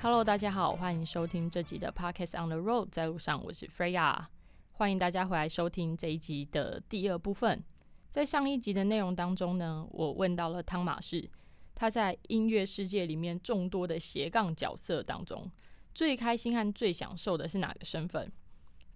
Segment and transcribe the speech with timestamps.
[0.00, 4.24] Hello，大家好，欢迎收听这集的 Pockets on the Road，在路上，我是 Freya，
[4.72, 7.62] 欢迎大家回来收听这一集的第二部分。
[8.08, 11.28] 在上一集的内容当中呢，我问到了汤马士，
[11.76, 15.48] 他在音乐世界里面众多的斜杠角色当中，
[15.94, 18.32] 最开心和最享受的是哪个身份？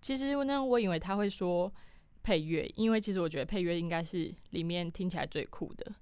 [0.01, 1.73] 其实呢，我以为他会说
[2.23, 5.95] 配乐，因为其实我觉得配乐应该是里面听起来最酷的。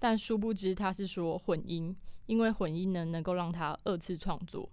[0.00, 4.68] 但殊不知他是说混音，因为混音呢能够让他二次创作。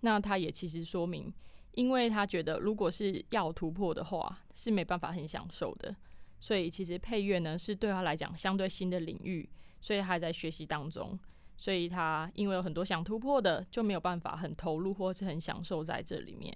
[0.00, 1.32] 那他也其实说明，
[1.72, 5.94] 因为他觉得如果是要突破的话，是没办法很享受的。
[6.40, 9.48] 所以其实配乐呢是对他来讲相对新的领域，
[9.86, 11.16] 所以还在学习当中。
[11.56, 16.52] 所以他因为有很多想突破的，就没有办法很投入或是很享受在这里面。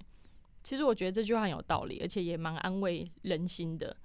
[0.65, 3.97] 其实我觉得这句话很有道理，而且也蛮安慰人心的。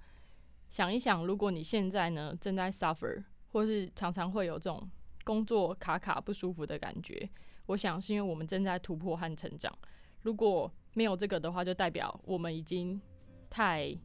[0.70, 3.24] 想一想，如果你现在呢正在 suffer。
[3.52, 4.86] 或是常常会有这种
[5.24, 7.26] 工作卡卡不舒服的感觉，
[7.64, 9.72] 我想是因为我们正在突破和成长。
[10.20, 13.00] 如果没有这个的话，就代表我们已经
[13.48, 13.96] 太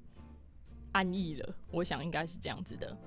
[0.93, 1.55] 安逸了。
[1.71, 2.97] 我想应该是这样子的。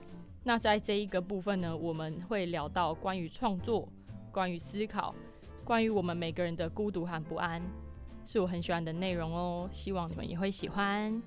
[0.47, 3.89] 那在这一个部分呢，我们会聊到关于创作、
[4.31, 5.15] 关于思考、
[5.65, 7.63] 关于我们每个人的孤独和不安，
[8.27, 9.67] 是我很喜欢的内容哦。
[9.73, 11.23] 希望你们也会喜欢。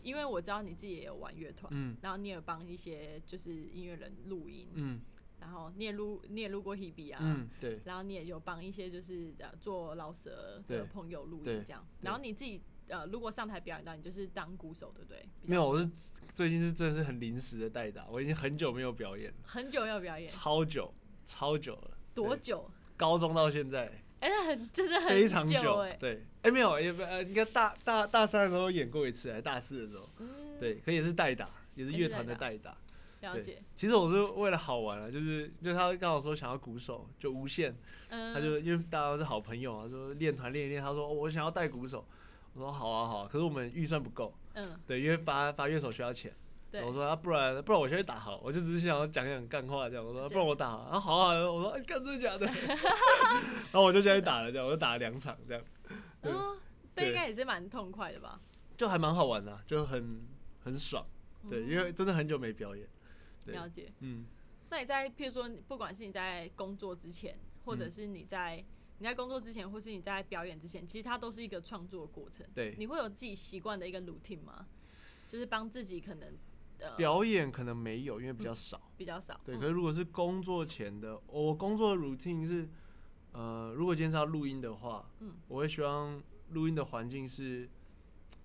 [0.00, 5.00] 因为我知道你自己也有玩乐团，嗯，然后你也帮一些就是音乐人录音，嗯，
[5.40, 15.28] 然后你也录你也录过 Hebe 啊，嗯，对，然后你也有帮一些就是呃做老舍的朋友录音这样，然后你自己呃如果上台表演到你就是当鼓手对不对？
[15.42, 15.88] 没有，我是
[16.34, 20.92] 最近是真的是很临时的代打，我已经很久没有表演了，很久没有表演，超久
[21.24, 22.70] 超久了，多久？
[22.96, 23.92] 高中到现在。
[24.20, 30.08] 哎，很真的很非常久哎，对，哎没有，也不呃，应该大大大三的时候演过一次，还大四的时候，
[30.58, 32.76] 对，可也是代打，也是乐团的代打。
[33.20, 33.62] 了解。
[33.74, 37.76] 其实我是为了好玩啊，就是就他刚好说想要鼓手，就无限，
[38.08, 42.06] 他就因为大家都是好朋友啊，说练团练一练，他说我想要带鼓手，
[42.56, 46.34] 我说好啊好啊，可是我们预算不够，嗯，对，因为发发乐手需要钱。
[46.70, 50.04] 对我说啊，不然不然我先去打好，我就只是想要讲讲干话这样。
[50.04, 52.46] 我说不然我打好，然后好啊，我说哎，干真的假的？
[53.70, 55.62] 然后我就先去打了，这样我就打了两场这样。
[56.22, 56.58] 嗯，
[56.94, 58.40] 这应该也是蛮痛快的吧？
[58.76, 60.26] 就还蛮好玩的，就很
[60.64, 61.06] 很爽。
[61.48, 62.88] 对，因为真的很久没表演。
[63.44, 63.92] 了解。
[64.00, 64.26] 嗯。
[64.68, 68.62] 那你在譬如说，不管是你在工作之前，或者是你在
[68.98, 72.46] 你在工作之前，或是你在表演之前，其实它都是一个创作过程。
[72.54, 72.74] 对。
[72.78, 74.66] 你会有自己习惯的一个 routine 吗？
[75.28, 76.32] 就是帮自己可能。
[76.98, 79.40] 表演可能没有，因为比较少，比较少。
[79.42, 82.68] 对，可是如果是工作前的，我工作的 routine 是，
[83.32, 87.66] 呃，如果今天是要录音的话，嗯，我会希望录音的环境是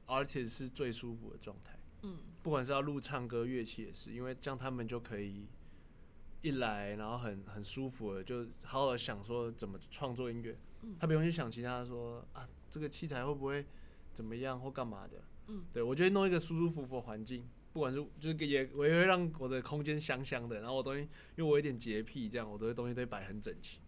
[0.07, 5.45] artist 是最舒服的状态，嗯，不管是要录唱歌、乐器也是，因为这样他们就可以
[6.41, 13.65] 一来，然后很很舒服的，就好好的想说怎么创作音乐，嗯，他不用去想其他说啊，这个器材会不会
[14.13, 17.47] 怎么样或干嘛的，嗯，对我觉得弄一个舒舒服服的环境。
[17.73, 21.03] 不管是就是也我也会让我的空间香香的，然后我东西
[21.37, 23.79] 因为我有点洁癖，这样我的东西都会摆很整齐。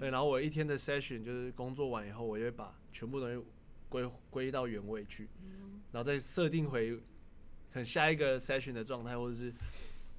[0.00, 3.40] 对，然后我一天的 session 就是工作完以后，我就会把全部东西
[3.88, 5.28] 归归到原位去，
[5.92, 9.54] 然后再设定回可能下一个 session 的状态，或者是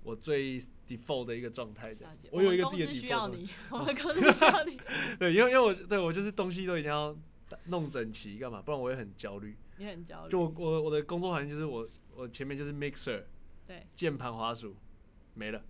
[0.03, 2.15] 我最 default 的一个状态这样。
[2.31, 2.99] 我有一个自己的 default。
[2.99, 4.77] 需要你，我们公司需要你。
[5.19, 7.17] 对，因为因为我对我就是东西都一定要
[7.65, 8.61] 弄整齐，干嘛？
[8.61, 9.55] 不然我会很焦虑。
[9.77, 10.31] 你很焦虑。
[10.31, 11.87] 就我我的工作环境就是我。
[12.15, 13.23] 我前面就是 mixer，
[13.65, 14.75] 对，键盘、滑鼠，
[15.35, 15.63] 没了，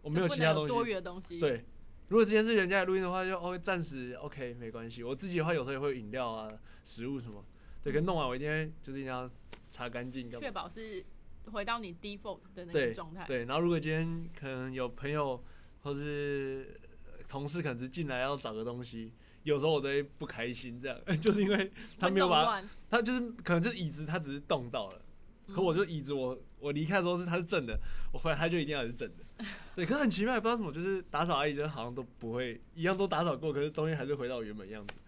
[0.00, 0.68] 我没有其他东西。
[0.68, 1.38] 多余的东西。
[1.38, 1.66] 对，
[2.08, 5.02] 如果今天是人家来录音的话，就哦暂时 OK 没关系。
[5.02, 6.48] 我自己的话，有时候也会饮料啊、
[6.82, 7.44] 食物什么，
[7.82, 9.30] 对，跟弄完我一定会就是一定要
[9.68, 11.04] 擦干净，确保是
[11.52, 13.24] 回到你 default 的那个状态。
[13.26, 15.42] 对，然后如果今天可能有朋友
[15.82, 16.80] 或是
[17.28, 19.12] 同事可能是进来要找个东西，
[19.42, 25.00] 有时候我都会不开心，这样 就是因为他没有把，他就是可能就是椅子，他只是动到了。
[25.46, 27.78] 可我就椅子，我我离开的时候是它是正的，
[28.10, 29.44] 我回来它就一定要是正的。
[29.76, 34.98] 对，可很奇妙，不知道什么，就是打扫阿姨就好像都不会一样都打扫过，可是东西还是回到原本样子。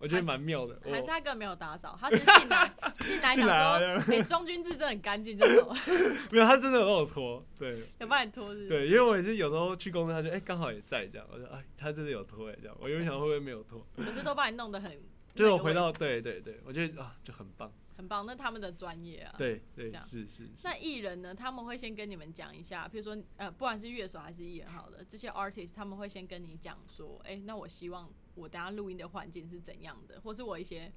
[0.00, 0.76] 我觉得蛮妙的。
[0.82, 2.74] 还是他根本没有打扫，他是 进来
[3.06, 5.72] 进来想说，哎，中军志真的很干净就走。
[6.32, 7.86] 没有，他真的有帮我拖，对。
[8.00, 8.66] 有帮你拖是？
[8.68, 13.86] 对，因为我也是有时候去公司，他就哎刚好也在这样，我说哎他真的有拖哎这样，我有想会不会没有拖？
[13.96, 14.90] 可是都帮你弄得很。
[15.34, 17.72] 就是我回到对对对，我觉得啊就很棒。
[17.96, 19.34] 很棒，那他们的专业啊。
[19.36, 20.64] 对对是是是。
[20.64, 21.34] 那艺人呢？
[21.34, 30.92] 他们会先跟你们讲一下，比如说呃，不管是乐手还是艺人，好了，这些 artist 他们会先跟你讲说，哎、那我希望我等下录音的环境是怎样的，或是我一些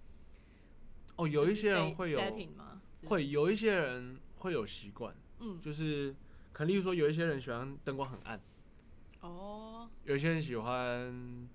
[1.16, 2.82] 哦，有一些人就是会有 setting 吗？
[3.06, 5.60] 会有一些人会有习惯，嗯。
[5.62, 6.16] 就是
[6.52, 8.42] 可能例如说有一些人喜欢灯光很暗，
[9.22, 11.48] 哦，有一些人喜欢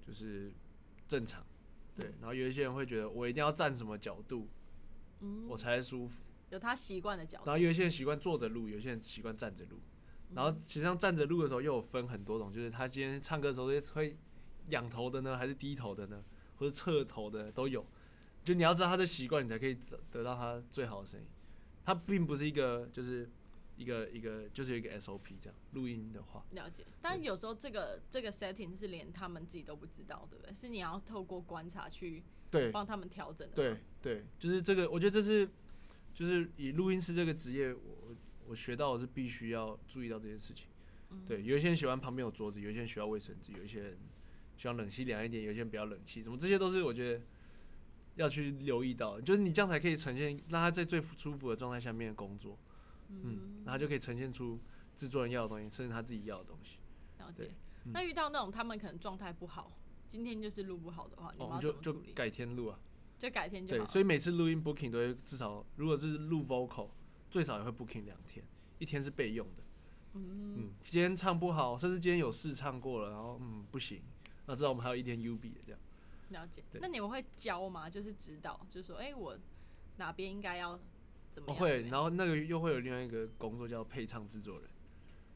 [0.00, 0.52] 就是
[1.06, 1.44] 正常，
[1.94, 4.48] 对，然后有一些人会觉得我一定要站什么角度，
[5.20, 7.44] 嗯，我才舒服，有他习惯的角度。
[7.46, 9.80] 然后有一些人习惯坐着录，有些人习惯站着录，
[10.34, 14.16] 然后实际上站着录的时候又有分很多种，就是他今天唱歌的时候会
[14.68, 16.24] 仰头的呢，还是低头的呢，
[16.56, 17.84] 或者侧头的都有，
[18.44, 21.26] 就你要知道他的习惯，你才可以得得到他最好的声音。
[21.84, 23.30] 他并不是一个就是
[23.76, 26.84] 一个一个就是有一个 SOP 这样录音的话，了解。
[27.00, 30.54] 但有时候这个这个 setting 是连他们自己都不知道，对不对？
[30.54, 33.54] 是你要透过观察去对帮他们调整的。
[33.54, 35.48] 对，对，就是这个，我觉得这是
[36.12, 38.16] 就是以录音师这个职业，我
[38.48, 40.66] 我学到的是必须要注意到这件事情。
[41.24, 43.98] 对，有一些人喜欢旁边有桌子，有一些人需要卫生纸，有一些人
[44.56, 47.24] 希望冷气凉一点，有些人比较冷气，什么这些都是我觉得
[48.14, 52.58] 要去留意到的，就是你这样才可以呈现让他在最舒服的状态下面工作，
[53.08, 54.58] 嗯，然后就可以呈现出
[54.94, 56.78] 制作人要的东西，甚至他自己要的东西。
[57.18, 57.50] 了解。
[57.84, 62.12] 嗯那遇到那种他们可能状态不好，今天就是录不好的话，你们就就怎么处理？
[62.12, 62.80] 改天录啊。
[63.18, 63.86] 就改天就对，好。
[63.86, 66.90] 所以每次录音 booking 都会至少，如果是录 vocal，
[67.30, 68.44] 最少也会 booking 两天，
[68.78, 69.62] 一天是备用的。
[70.14, 74.02] 嗯今天唱不好，甚至今天有试唱过了，然后嗯不行，
[74.46, 75.80] 那知道我们还有一天 U B 的这样。
[76.30, 76.62] 了解。
[76.72, 77.88] 对那你们会教吗？
[77.90, 79.38] 就是指导，就是说，哎、我
[79.96, 80.78] 哪边应该要
[81.30, 81.56] 怎么样？
[81.56, 84.68] 哦会，然后那个又会有另外一个工作叫配唱制作人，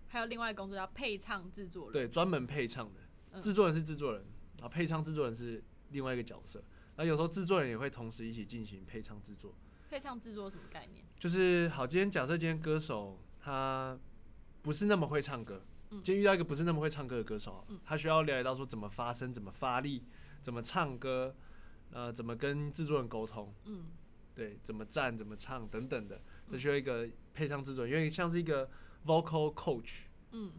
[0.09, 1.93] 还有另外一个工作叫配唱制作人。
[1.93, 3.01] 对，专门配唱的。
[3.33, 4.25] 嗯制作人是制作人，
[4.57, 6.61] 然后配唱制作人是另外一个角色。
[6.97, 9.55] 那有时候制作人也会同时一起进行配唱制作。
[9.89, 11.05] 配唱制作什么概念？
[11.17, 13.97] 就是好，今天假设今天歌手他
[14.63, 20.05] 不是那么会唱歌，嗯今天遇到一个不是那么会唱歌的歌手，他需要了解到说怎么发声、怎么发力、
[20.41, 21.35] 怎么唱歌，
[21.91, 23.87] 呃，怎么跟制作人沟通，嗯，
[24.33, 28.71] 对，怎么站、怎么唱等等的，这需要一个配唱制作人，因为像是一个
[29.05, 30.53] vocal coach 嗯，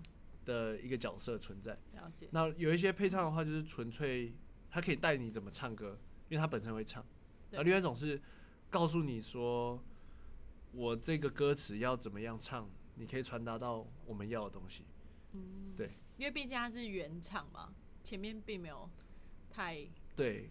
[0.44, 1.80] 的一个角色存在。
[1.94, 2.28] 了解。
[2.32, 4.36] 那有一些配唱的话，就是纯粹
[4.70, 7.02] 他可以带你怎么唱歌，因为他本身会唱。
[7.50, 8.22] 对然后另外一种是
[8.70, 9.82] 告诉你说，
[10.74, 14.84] 我这个歌词要怎么样唱，你可以传达到我们要的东西。
[15.34, 17.74] 嗯，对，因为毕竟它是原唱嘛，
[18.04, 18.90] 前面并没有
[19.50, 20.50] 太对，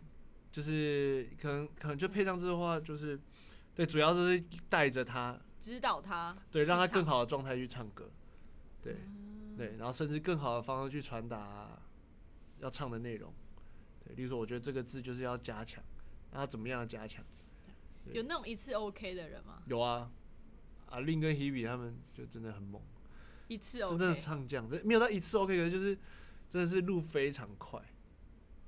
[0.50, 3.18] 就是可能可能就配上这的话，就是
[3.74, 8.10] 对，主要就是带着他，指导他，对，让他更好的状态去唱歌。
[8.82, 8.96] 对，
[9.56, 11.80] 对，然后甚至更好的方式去传达
[12.58, 13.32] 要唱的内容。
[14.04, 15.84] 对，例如说，我觉得这个字就是要加强，
[16.30, 17.24] 那他怎么样加强？
[18.12, 19.62] 有那种一次 OK 的人吗？
[19.66, 20.10] 有啊，
[20.86, 22.82] 阿令跟 Hebe 他们就真的很猛，
[23.50, 25.98] 一次真的唱将，这没有到一次 OK，可是就是
[26.48, 27.82] 真的是录非常快。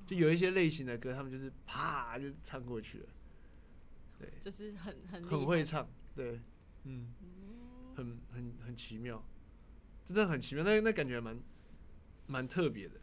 [0.04, 3.06] 就有一些类型的歌，他们就是啪就唱过去了，
[4.18, 6.40] 对就是很很很会唱，对，
[6.82, 7.14] 嗯，
[7.94, 9.24] 很很很奇妙，
[10.04, 11.38] 这真的很奇妙，那那感觉蛮
[12.26, 13.00] 蛮特别的，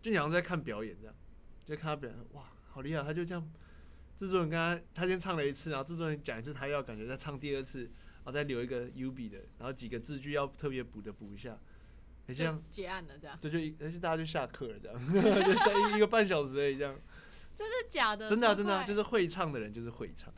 [0.00, 1.14] 就你好像在看表演这样，
[1.66, 3.52] 就看他表演，哇，好厉害，他就这样，
[4.16, 11.58] 制作人跟他他先唱了一次，然后制作人讲一次，他要感觉再唱第二次，然后再留一个 U B 的，然后几个字句要特别补的补一下，
[12.26, 16.98] 你这样结案了这样，对，就一而且大家就下课了这样， 就下一一个半小时而已这样，
[17.56, 18.28] 真的假的？
[18.28, 20.32] 真的啊、真的啊、就是会唱的人就是会唱，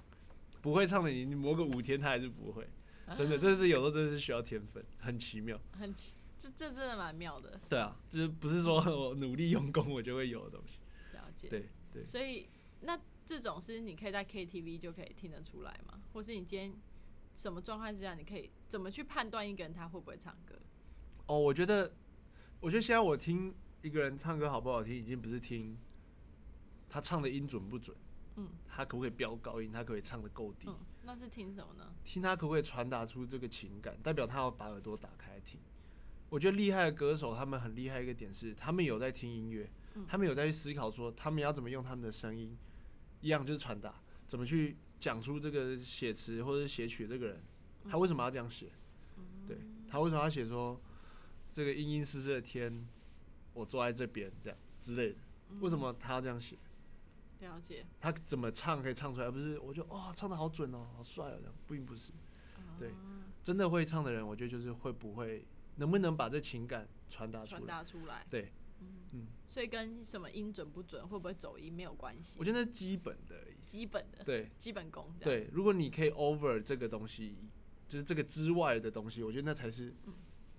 [0.60, 2.68] 不会唱的你你磨个五天他还是不会，
[3.16, 5.60] 真的，这是有时候真的是需要天分，很奇妙。
[5.72, 10.78] 很奇这这真的蛮妙的，对啊，就是不是说我努力用功我就会有的东西。
[11.12, 11.48] 了解。
[11.48, 12.48] 对对，所以
[12.80, 16.00] 那这种是你可以在 KTV 就可以听得出来吗？
[16.14, 16.72] 或是你今天
[17.40, 20.54] 什么状况之下，你可以怎么去判断一个人他会不会唱歌？
[21.24, 21.90] 哦，我觉得，
[22.60, 25.74] 我觉得现在我听一个人唱歌好不好听，已经不是听
[26.86, 27.96] 他唱的音准不准，
[28.36, 31.94] 嗯，他可不可以飙高音，他可不可以唱的够低，嗯，那是听什么呢？
[32.04, 35.58] 听他可不可以传达出这个情感，代表他要把耳朵打开听。
[36.28, 42.54] 我觉得厉害的歌手，他们很厉害一个点是，他们有在听音乐，嗯他们有在去思考说，他们要怎么用他们的声音，
[43.22, 43.94] 一样就是传达，
[44.26, 47.40] 怎么去讲出这个写词或者是写曲这个人，
[47.88, 48.70] 他为什么要这样写？
[49.46, 50.80] 对他为什么要写说
[51.50, 52.86] 这个阴阴湿湿的天，
[53.54, 55.16] 我坐在这边这样之类的？
[55.60, 56.56] 为什么他要这样写？
[57.40, 59.26] 了解，他怎么唱可以唱出来？
[59.26, 62.12] 而不是我就哇、唱的好准哦，好帅哦，这样并不是。
[62.78, 62.92] 对，
[63.42, 65.44] 真的会唱的人，我觉得就是会不会
[65.76, 67.66] 能不能把这情感传达出传。
[67.66, 68.26] 达出来。
[68.30, 68.52] 对，
[69.12, 72.36] 嗯，所以跟什么音准不准，会不会走音没有关系。
[72.38, 73.56] 我觉得那是基本的而已。
[73.66, 75.14] 基本的，对，基本功。
[75.20, 77.36] 对，如果你可以 over 这个东西，
[77.88, 79.94] 就是这个之外的东西，我觉得那才是，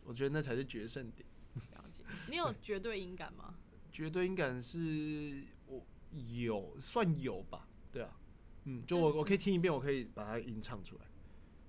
[0.03, 1.27] 我觉得那才是决胜点。
[1.71, 2.03] 了解。
[2.29, 3.55] 你有绝对音感吗？
[3.91, 7.67] 绝对音感是我有，算有吧。
[7.91, 8.17] 对啊，
[8.63, 11.01] 嗯，就我我可以听一遍，我可以把它音唱出来。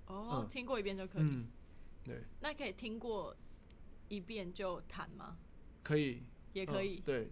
[0.07, 1.23] 哦，听过一遍就可以。
[1.23, 1.47] 嗯，
[2.03, 2.23] 对。
[2.39, 3.35] 那可以听过
[4.07, 5.37] 一遍就弹吗？
[5.83, 7.01] 可以，也可以。
[7.05, 7.29] 对。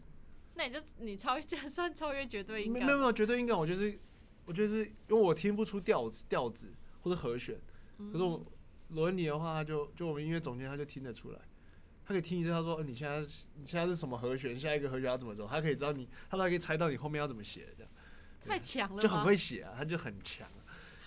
[0.54, 2.86] 那你就你超 这样算超越绝对音感？
[2.86, 3.98] 没有没有绝对音感，我觉得
[4.46, 7.58] 我觉得是因为我听不出调子调子或者和弦，
[8.12, 8.46] 可是我
[8.90, 11.40] 罗恩尼的话，他就就我们音乐总监他就听得出来，
[12.06, 13.20] 他可以听一下，他说你现在
[13.56, 17.92] 你现在是什么和弦，下一个和弦要怎么走，他可以知道你，他都可以猜到你后面要怎么写这样。
[18.44, 20.46] 太强了，就很会写啊，他就很强，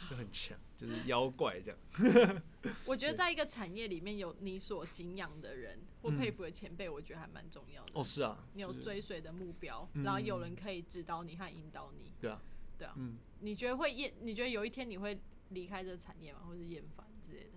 [0.08, 2.42] 就很强，就是妖怪这样。
[2.86, 7.92] 我觉得在一个产业里面有你所敬仰的人或佩服的前辈，我觉得还蛮重要的。
[7.94, 12.12] 哦，是啊，你有追随的目标，然后有人可以指导你和引导你。
[12.20, 12.42] 对啊，
[12.78, 14.12] 对啊，嗯，你觉得会厌？
[14.20, 15.18] 你觉得有一天你会
[15.50, 16.40] 离开这个产业吗？
[16.48, 17.50] 或是厌烦之类的？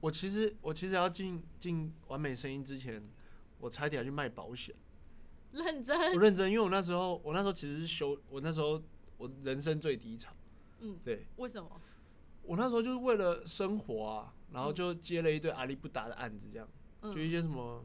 [0.00, 3.02] 我其实我其实要进进完美声音之前，
[3.58, 4.74] 我差点要去卖保险。
[5.52, 8.82] 认真，我认真，因为我那时候我那时候其实是修，我那时候
[9.16, 10.30] 我人生最低潮。
[10.80, 11.26] 嗯，对。
[11.36, 11.80] 为什么？
[12.46, 16.68] 我那时候就是为了生活啊，然后就接了一堆阿里不达的案子，这样，
[17.12, 17.84] 就一些什么，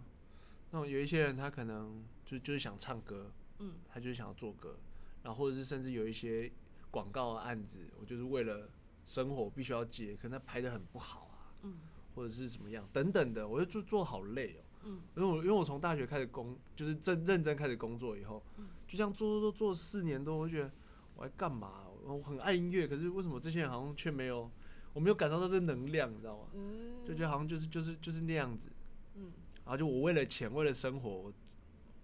[0.71, 4.77] 那种有一些人他可能就就是想唱歌，嗯，他就是想要做歌，
[5.23, 6.51] 然后或者是甚至有一些
[6.91, 8.69] 广告的案子，我就是为了
[9.05, 11.79] 生活必须要接，可能他拍的很不好啊，嗯，
[12.15, 18.43] 或者是什么样等等的，我就做做好累哦，嗯，因为我因为我从大学开始工，就是真认真开始工作以后，
[18.87, 20.71] 就这样做做做做四年多，我觉得
[21.15, 21.85] 我还干嘛？
[22.06, 24.50] 我很爱音乐，可是为什么这些人好像却没有？
[24.91, 26.48] 我没有感受到这能量，你知道吗？
[26.53, 28.70] 嗯，就觉得好像就是就是就是那样子。
[29.15, 29.32] 嗯，
[29.63, 31.32] 然后就我为了钱，为了生活，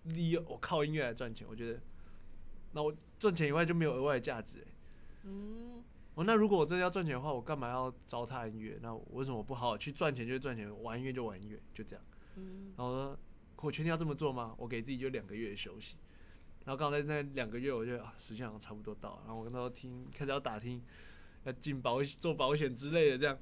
[0.03, 1.47] 利用我靠音乐来赚钱。
[1.49, 1.79] 我觉得，
[2.73, 4.65] 那我赚钱以外就没有额外的价值。
[5.23, 5.83] 嗯，
[6.13, 8.77] 我那如果我真的要赚钱的话，我干嘛要糟蹋音乐？
[8.81, 12.05] 那我为什么不好好去赚钱就赚钱，玩音乐就玩音乐，就这样？
[12.35, 13.19] 嗯，然后说，
[13.57, 14.53] 我确定要这么做吗？
[14.59, 15.95] 我给自己就两个月的休息。
[16.65, 19.21] 然后刚好在那两个月，我觉得啊，时间好像差不多到了。
[19.25, 20.83] 然后我跟他说听，开始要打听，
[21.43, 23.37] 要进保险、做保险之类的，这样，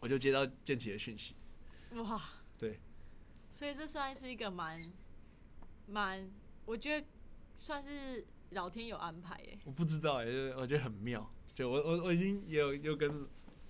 [0.00, 1.34] 我就接到建奇的讯息。
[1.94, 2.20] 哇，
[2.58, 2.78] 对，
[3.50, 4.92] 所以这算是一个蛮
[5.86, 6.30] 蛮，
[6.66, 7.06] 我觉得
[7.56, 9.58] 算是老天有安排耶。
[9.64, 11.32] 我不知道哎，我觉得很妙。
[11.54, 13.26] 就我我我已经有有跟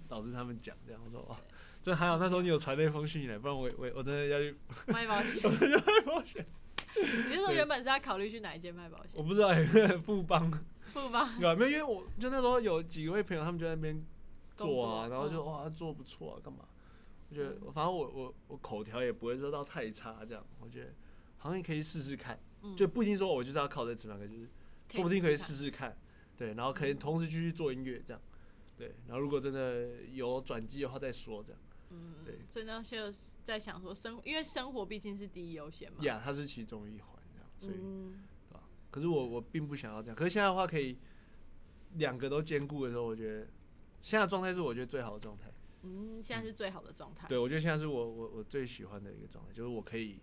[0.09, 1.41] 老师他们讲这样，我说哇，
[1.81, 6.45] 这还好那时候你有传那封信来，不然我我我真的要去卖保险， 我真的卖保险。
[7.29, 9.13] 你是说原本是要考虑去哪一间卖保险？
[9.17, 9.51] 我不知道，
[10.05, 10.51] 富邦。
[10.87, 11.39] 富邦。
[11.39, 11.71] 对没有？
[11.71, 14.05] 因为我就那时候有几位朋友，他们就在那边
[14.57, 16.61] 做啊，然后就哇做不错啊，干嘛？
[17.31, 20.95] 我觉得反正我我我口条也不会说到太差，这样我觉得
[21.37, 22.41] 好像可以试试看，
[22.75, 24.49] 就不一定说我就是要靠这吃饭，可就是
[24.89, 25.95] 说不定可以试试看，
[26.39, 28.23] 对，然后可以同时继续做音乐这样，
[28.79, 31.61] 对，然后如果真的有转机的话再说这样。
[31.91, 33.11] 嗯，对，所以那些
[33.43, 36.05] 在想说生，因为生活毕竟是第一优先嘛。
[36.05, 37.77] 呀，它是其中一环，这样，所以，
[38.49, 38.63] 对吧？
[38.91, 40.15] 可是我我并不想要这样。
[40.15, 40.99] 可是现在的话，可以
[41.95, 43.47] 两个都兼顾的时候，我觉得
[44.03, 45.51] 现在状态是我觉得最好的状态。
[45.83, 47.27] 嗯，现在是最好的状态。
[47.27, 50.21] 对，我觉得现在是我我我最喜欢的一个状态，就是我可以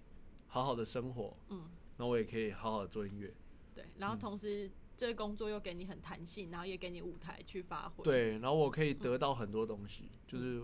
[0.48, 1.68] 好好的生活，嗯，
[1.98, 3.34] 那我也可以好好的做音乐。
[3.74, 8.04] 对，然后同时这个工作又给你很弹性，然后也给你舞台去发挥。
[8.04, 10.62] 对，然后我可以得到很多东西，就是。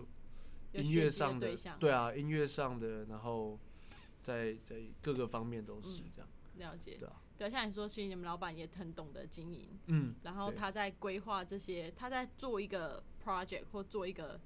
[0.72, 3.58] 音乐上的对啊，音乐上的，然后
[4.22, 6.28] 在在各个方面都是这样。
[6.56, 14.40] 了解，对啊，对，像你说，其实你们老板也很懂得经营，嗯，然后他在规划这些，他在做一个 project 或做一个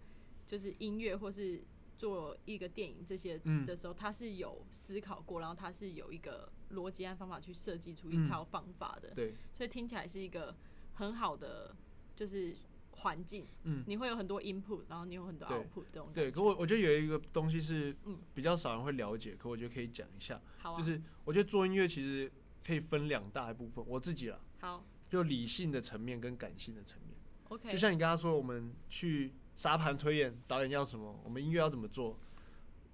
[0.47, 1.63] 就是音乐或是
[1.97, 10.57] 做一个电影这些的时候，他是有思考过，然后他是有一个逻辑和方法去设计出一套方法的，对，所以听起来是一个
[10.95, 11.75] 很好的，
[12.15, 12.57] 就是。
[12.97, 16.11] 环境，嗯，你会有很多 input，然后你有很多 output 这种。
[16.15, 20.41] 对，可我我觉得有一个东西是，嗯，比较少人会了解，可我觉得可以讲一下。
[20.59, 20.79] 好啊。
[20.79, 22.31] 就是我觉得做音乐其实
[22.67, 24.41] 可以分两大部分，我自己啦。
[24.61, 24.85] 好。
[25.09, 27.17] 就理性的层面跟感性的层面。
[27.49, 27.71] OK。
[27.71, 32.19] 就像你刚刚说，我们去沙盘推演导演要什么，我们音乐要怎么做，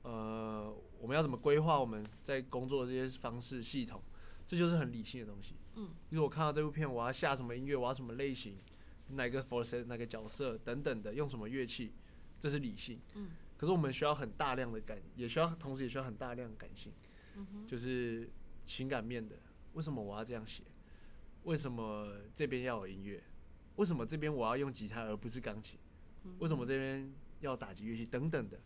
[0.02, 4.02] 呃，我们要怎么规划我们在工作的这些方式系统，
[4.46, 5.54] 这就是很理性的东西。
[5.76, 5.88] 嗯。
[6.10, 8.58] 就是我看到这部片，我要下什么音乐，我要什么类型。
[9.08, 11.92] 哪个 force 哪个角色等等的，用什么乐器，
[12.40, 13.00] 这是理性。
[13.14, 13.30] 嗯。
[13.56, 16.92] 可是我们需要很大量的感，也需要同时也需要很大量的感性。
[17.36, 18.28] 嗯就是
[18.66, 19.36] 情感面的，
[19.74, 20.64] 为什么我要这样写？
[21.44, 23.22] 为什么这边要有音乐？
[23.76, 25.78] 为什么这边我要用吉他而不是钢琴？
[26.40, 28.60] 为什么这边要打击乐器等等的？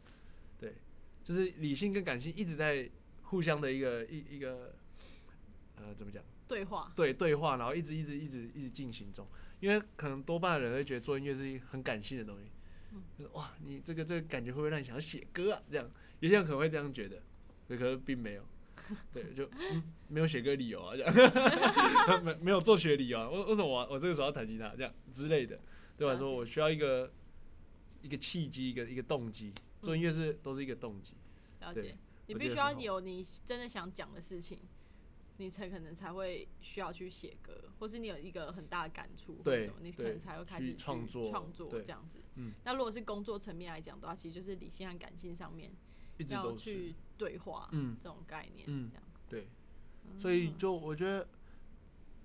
[0.58, 0.74] 对，
[1.22, 2.90] 就是理性跟感性一直在
[3.22, 4.74] 互相的一个一一个
[5.76, 6.24] 呃怎么讲？
[6.48, 9.26] 对话，对对话，然后一直一直一直一直进行中。
[9.60, 12.50] 因为可能多半的人会觉得做音乐是一很感性的东西，
[13.18, 15.62] 就是哇，你这个这个感觉会不会让你想要写歌啊？
[15.70, 17.22] 这样有些人可能会这样觉得，
[17.68, 18.42] 可是并没有。
[19.12, 21.12] 对，就嗯，没有写歌理由啊，这样
[22.22, 23.28] 没没有做学理由啊。
[23.28, 25.58] 为为什么我我这个时候要弹吉他这样之类的？
[25.96, 27.12] 对我来说，我需要一个
[28.02, 29.52] 一个契机，一个一个动机。
[29.82, 31.14] 做音乐是都是一个动机。
[31.60, 31.96] 了解，
[32.26, 34.58] 你必须要有你真的想讲的事情。
[35.38, 42.20] 你才可能才会需要去写歌，或是你有一个很大的感触，对，你可能才会开始创作创作这样子。
[42.36, 45.70] 嗯，那如果是工作层面来讲的话，其实就是理性和感性上面
[46.28, 49.48] 要去对话，嗯，这种概念，嗯，这样对。
[50.16, 51.28] 所以就我觉得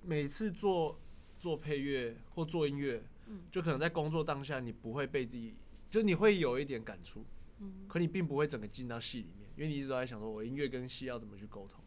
[0.04, 0.98] 每次做
[1.38, 5.56] 做配乐或做音乐，嗯，就可能在工作当下你不会被自己，
[5.90, 7.26] 就你会有一点感触，
[7.60, 11.84] 嗯，可你并不会整个进到戏里面，因为你一直都在想说，我音乐跟戏要怎么去沟通。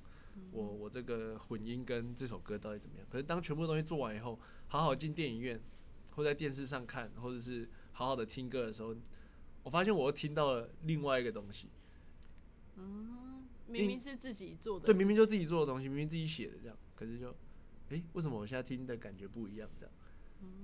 [0.53, 3.07] 我我这个混音跟这首歌到底怎么样？
[3.11, 4.39] 可是当全部东西做完以后，
[4.69, 5.61] 好好进电影院，
[6.13, 8.95] 或在电视上看，或者是好好的听歌的时候，
[9.63, 11.69] 我发现我又听到了另外一个东西。
[12.77, 17.35] 嗯，明明是自己做的，对，明明就自己做的东西，明明自己写的这样，可是就，
[17.91, 19.69] 哎，为什么我现在听的感觉不一样？
[19.79, 19.95] 这样，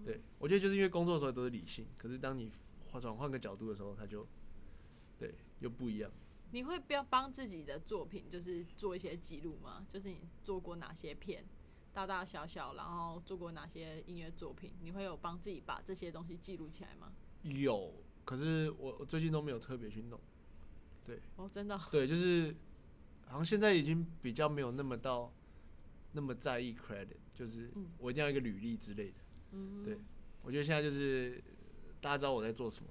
[0.04, 2.50] 对我觉得就是因为工作的时候都是理性，可是当你
[2.90, 4.26] 换转换个角度的时候，它就，
[5.18, 6.10] 对，又不一样。
[6.52, 9.86] 你会不要帮自己的作品，就是做一些记录吗？
[9.88, 11.44] 就是你做过哪些片，
[11.92, 14.72] 大大小小，然后做过哪些音乐作品？
[14.82, 17.12] 你会有帮自己把这些东西记录起来吗？
[17.42, 17.92] 有，
[18.24, 20.20] 可是我我最近都没有特别去弄。
[21.04, 21.80] 对，哦，真的。
[21.90, 22.54] 对，就是
[23.26, 25.32] 好像现在已经比较没有那么到
[26.12, 29.18] 那么在意 credit，就是我一定要一个履历之类的。
[29.52, 29.84] 嗯。
[29.84, 29.98] 对，
[30.42, 31.42] 我觉得现在就是
[32.00, 32.90] 大家知道我在做什么，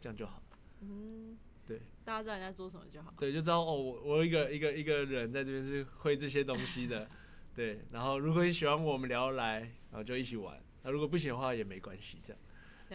[0.00, 0.42] 这样就好。
[0.80, 1.36] 嗯。
[1.66, 3.14] 对，大家知道你在做什么就好。
[3.18, 7.08] 对，就知道哦，我我一个一个一个人在这边是会这些东西的。
[7.54, 10.58] 对，然后如果你喜欢我们聊来，然后就一起玩。
[10.82, 12.42] 那如果不行的话也没关系，这样。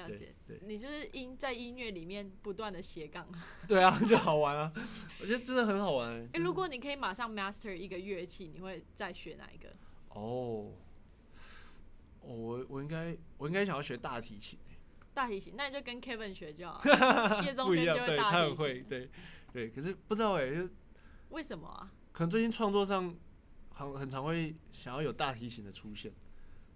[0.10, 0.34] 了解。
[0.46, 3.28] 对，你就是音在音乐里面不断的斜杠。
[3.68, 4.72] 对啊，就好玩啊！
[5.22, 6.12] 我觉得真的很好玩。
[6.34, 9.70] 哎，如果你可以马上 master 一个乐器，你会再学哪一个？
[10.10, 10.72] 哦，
[12.22, 14.60] 我我应该我应该想要学大提琴。
[15.18, 16.80] 大提琴， 那你就跟 Kevin 学就好。
[17.42, 19.10] 叶中天就会大提琴，会对
[19.52, 19.70] 对。
[19.72, 20.70] 可是不知道哎，就
[21.30, 21.92] 为什么啊？
[22.12, 23.16] 可能最近创作上
[23.72, 26.14] 很很常会想要有大提琴的出现，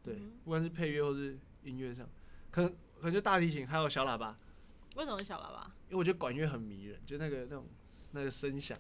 [0.04, 2.10] 对，不管是配乐或是音乐上，
[2.50, 4.38] 可能可能就大提琴还有小喇叭。
[4.96, 5.72] 为什么小喇叭？
[5.86, 7.68] 因为我觉得管乐很迷人，就那个那种
[8.12, 8.78] 那个声响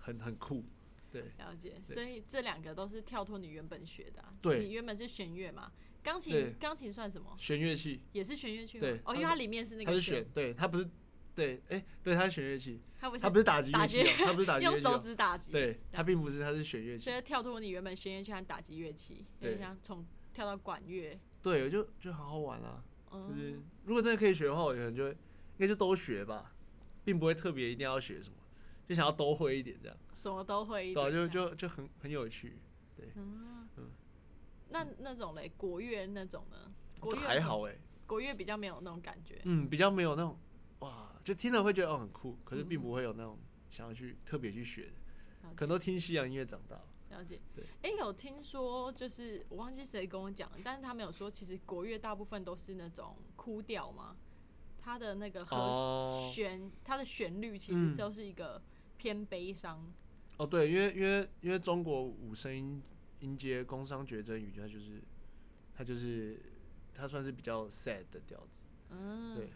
[0.00, 0.64] 很很酷。
[1.10, 1.74] 对，了解。
[1.82, 4.24] 所以这两个都是跳脱你原本学的。
[4.42, 5.72] 对，你原本是弦乐嘛？
[6.06, 7.34] 钢琴，钢琴算什么？
[7.36, 8.78] 弦乐器，也是弦乐器。
[8.78, 10.00] 对，哦，因为它里面是那个。
[10.00, 10.88] 弦，对，它不是，
[11.34, 12.80] 对，哎，对，它是弦乐器。
[13.00, 14.64] 它不是，它不是打击乐器，它不是打击。
[14.66, 15.50] 用手指打击。
[15.50, 17.02] 对，它并不是，它是弦乐器。
[17.02, 21.18] 所以跳脱你原本弦乐器和打击乐器，对，像从跳到管乐。
[21.42, 22.84] 对，就就好好玩啊。
[23.10, 25.16] 就是如果真的可以学的话，我可能就应
[25.58, 26.54] 该就都学吧，
[27.04, 28.36] 并不会特别一定要学什么，
[28.86, 29.98] 就想要都会一点这样。
[30.14, 31.10] 什么都会一点。
[31.10, 32.58] 对，就就就很很有趣，
[32.96, 33.06] 对。
[33.16, 33.55] 嗯嗯。
[34.68, 36.72] 那那种嘞，国乐那种呢？
[36.98, 37.76] 国乐还好哎，
[38.06, 39.40] 国乐比较没有那种感觉。
[39.44, 40.36] 嗯，比较没有那种
[40.80, 43.38] 哇，就听了会觉得哦很酷，可是并不会有那种
[43.70, 44.92] 想要去特别去学的。
[45.54, 46.80] 可能都听西洋音乐长大。
[47.10, 47.40] 了解。
[47.54, 47.64] 对。
[47.82, 54.16] 哎，有听说就是我忘记谁跟我讲，但是他没有说，其实国乐大部分都是那种哭调嘛，
[54.80, 56.02] 它的那个和
[56.32, 58.60] 弦，它的旋律其实都是一个
[58.96, 59.92] 偏悲伤。
[60.38, 62.82] 哦，对，因为因为因为中国五声音。
[63.20, 65.02] 音阶工商绝真语，它就是，
[65.74, 66.38] 它就是，
[66.94, 68.60] 它算是比较 sad 的调子。
[68.90, 69.50] 嗯，对，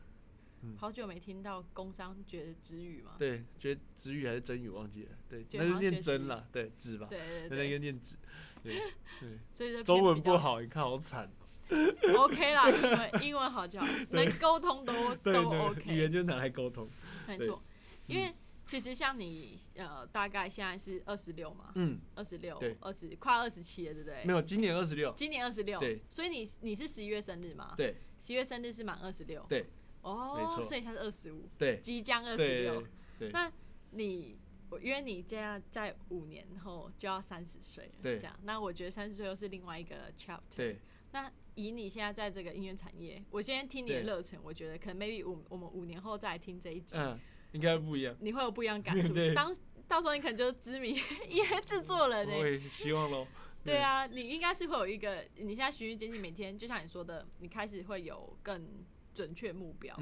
[0.77, 3.13] 好久没听到工商绝之语嘛？
[3.19, 5.11] 对，觉之语还是真语忘记了？
[5.29, 7.07] 对，那是念真了，对，字吧？
[7.11, 8.17] 对对对，那个念字。
[8.63, 8.75] 对
[9.21, 11.31] 对，所以中文不好，你看好惨。
[11.71, 15.83] OK 啦，英文 英文好就好，能沟通都都 OK。
[15.95, 16.89] 语言就拿来沟通，
[17.27, 17.63] 没错，
[18.07, 18.35] 因为。
[18.71, 24.25] 其实像你呃，大概现在是二十六嘛，嗯，二十六，对，二十快二十七了，对不对？
[24.25, 27.75] 没有，今年二十六，今年二十六，对，所以你你是十一月生日嘛？
[27.77, 29.67] 对，十一月生日是满二十六，对，
[30.03, 32.85] 哦，所以他是二十五，对，即将二十六，
[33.19, 33.51] 对，那
[33.91, 40.79] 你我因为你这样在五年后就要三十岁了，对，这样，那我觉得三十岁又是另外一个 chapter，对，
[41.11, 47.19] 那以你现在在这个音乐产业，我今天听你的热忱，我觉得可能 maybe 我我们五年后再来听这一集，嗯。
[47.53, 49.15] 应该不一样，你会有不一样感触。
[49.35, 49.55] 当
[49.89, 50.95] 到时候你可能就是知名
[51.29, 52.35] 音乐制作人呢。
[52.39, 53.27] 会希望喽。
[53.63, 58.67] 对啊，你应该是会有一个，你现在循序渐进，每天就像你说的，你开始会有更
[59.13, 59.95] 准确目标，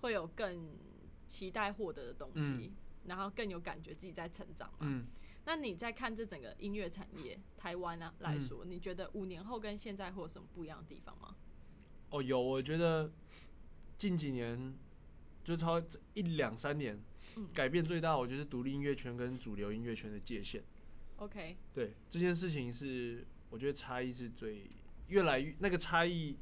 [0.00, 0.78] 会有更
[1.26, 2.72] 期待获得的东西，
[3.06, 5.04] 然后更有感觉自己在成长嘛。
[5.46, 11.34] 那你在看这整个音乐产业，台湾啊来说，你觉得五年后跟现在会有什么不一样的地方吗？
[12.10, 13.10] 哦，有，我觉得
[13.98, 14.72] 近几年
[15.50, 16.96] 就超这一两三年，
[17.52, 20.62] 改变最大，我觉得是独立音乐圈跟主流音乐圈的界限。
[21.16, 24.70] OK，对这件事情是，我觉得差异是最
[25.08, 26.36] 越来越那个差异，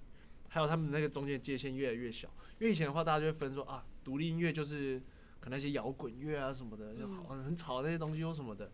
[0.48, 2.28] 还有他们那个中间界限越来越小。
[2.60, 5.00] 因为以前的话，大家就会分说啊，独立音乐就是
[5.40, 8.70] 可能那些摇滚乐啊什么的，就好很吵那些东西或什么的。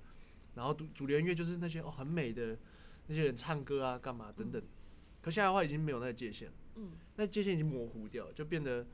[0.56, 2.58] 然后主主流音乐就是那些哦很美的
[3.06, 4.60] 那些人唱歌啊干嘛等等。
[5.22, 8.86] 可现在的话已经没有那个界限了，嗯，那界限已经模糊掉，就变得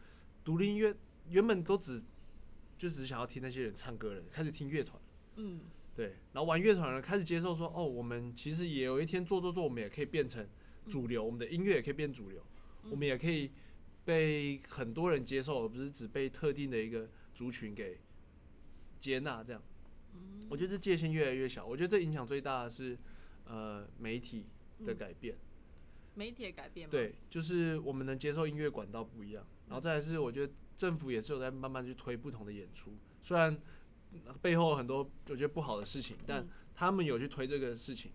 [0.44, 0.94] 独立音乐
[1.28, 2.02] 原本都只
[2.78, 5.00] 就只想要听那些人唱歌的人，开始听乐团。
[5.36, 5.60] 嗯，
[5.94, 10.48] 对，然后玩乐团的人开始接受说，哦，我们其实也有一天做做做，我们也可以变成
[10.88, 12.44] 主流，我们的音乐也可以变主流，
[12.90, 13.50] 我们也可以
[14.04, 18.00] 被很多人接受，而不是只被特定的一个族群给
[18.98, 19.44] 接纳。
[19.44, 19.62] 这样，
[20.48, 21.64] 我觉得这界限越来越小。
[21.64, 22.98] 我觉得这影响最大的是，
[23.44, 24.46] 呃，媒体
[24.84, 25.36] 的改变。
[26.14, 26.90] 媒体的改变吗？
[26.90, 33.60] 对，就是我们能接受音乐管道不一样，然后再来是我觉得政府也是有在慢慢去推不同的演出，虽然
[34.40, 38.12] 背后很多我觉得不好的事情，但他们有去推这个事情，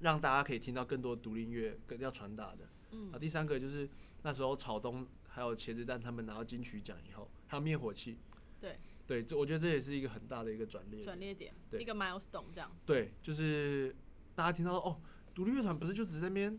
[0.00, 2.68] 让大家可以听到更多独立音乐更要传达的。
[2.90, 3.88] 嗯啊，第三个就是
[4.22, 8.18] 那时候草东还有茄子蛋他们拿到金曲奖以后，还有灭火器，
[8.60, 11.02] 对对，这我觉得这也是一个很大的一个转捩。
[11.02, 12.70] 转捩点，对一个 milestone 这样。
[12.84, 13.96] 对，就是
[14.34, 15.00] 大家听到哦，
[15.34, 16.58] 独立乐团不是就只是在那边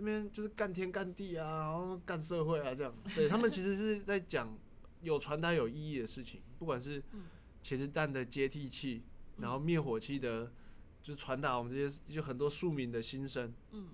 [0.00, 2.94] 那边就是干天干地啊，然后干社会啊这样。
[3.16, 4.56] 对他们其实是在讲
[5.02, 7.02] 有传达有意义的事情，不管是
[7.62, 9.02] 茄子蛋的接替器，
[9.38, 10.52] 然后灭火器的，
[11.02, 13.88] 就是传达我们这些就很多庶民的心声，嗯，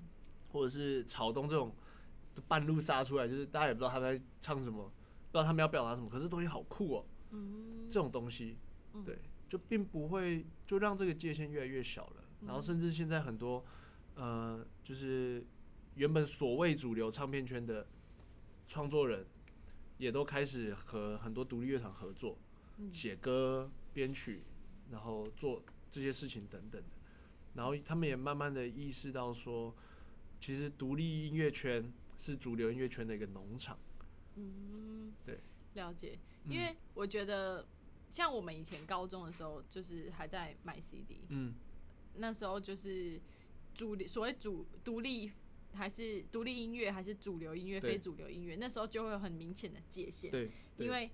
[0.53, 1.75] 或者是草东这种
[2.47, 8.59] 半路杀出来，就是大家也不知道他们在唱什么，不知道他们要表达什么，可是东西好酷哦、嗯，这种东西，
[9.07, 12.25] 对，就并不会就让这个界限越来越小了。
[12.47, 13.65] 然后甚至现在很多
[14.17, 15.43] 呃，就是
[15.97, 17.87] 原本所谓主流唱片圈的
[18.67, 19.27] 创作人，
[19.99, 22.37] 也都开始和很多独立乐团合作，
[22.93, 24.43] 写歌、编曲，
[24.91, 26.89] 然后做这些事情等等的。
[27.55, 29.75] 然后他们也慢慢的意识到说，
[30.41, 33.79] 其实独立音乐圈是主流音乐圈的一个农场。
[34.35, 35.39] 嗯，对，
[35.75, 36.19] 了解。
[36.47, 37.65] 因为我觉得，
[38.11, 41.55] 像我们以前高中的时候，就是还在买 CD，嗯，
[42.17, 43.21] 那时候就是
[43.73, 45.31] 主所谓主独立
[45.75, 51.11] 还是独立音乐还是主流音乐、非主流音乐，那时候就会有很明显的界限，因为。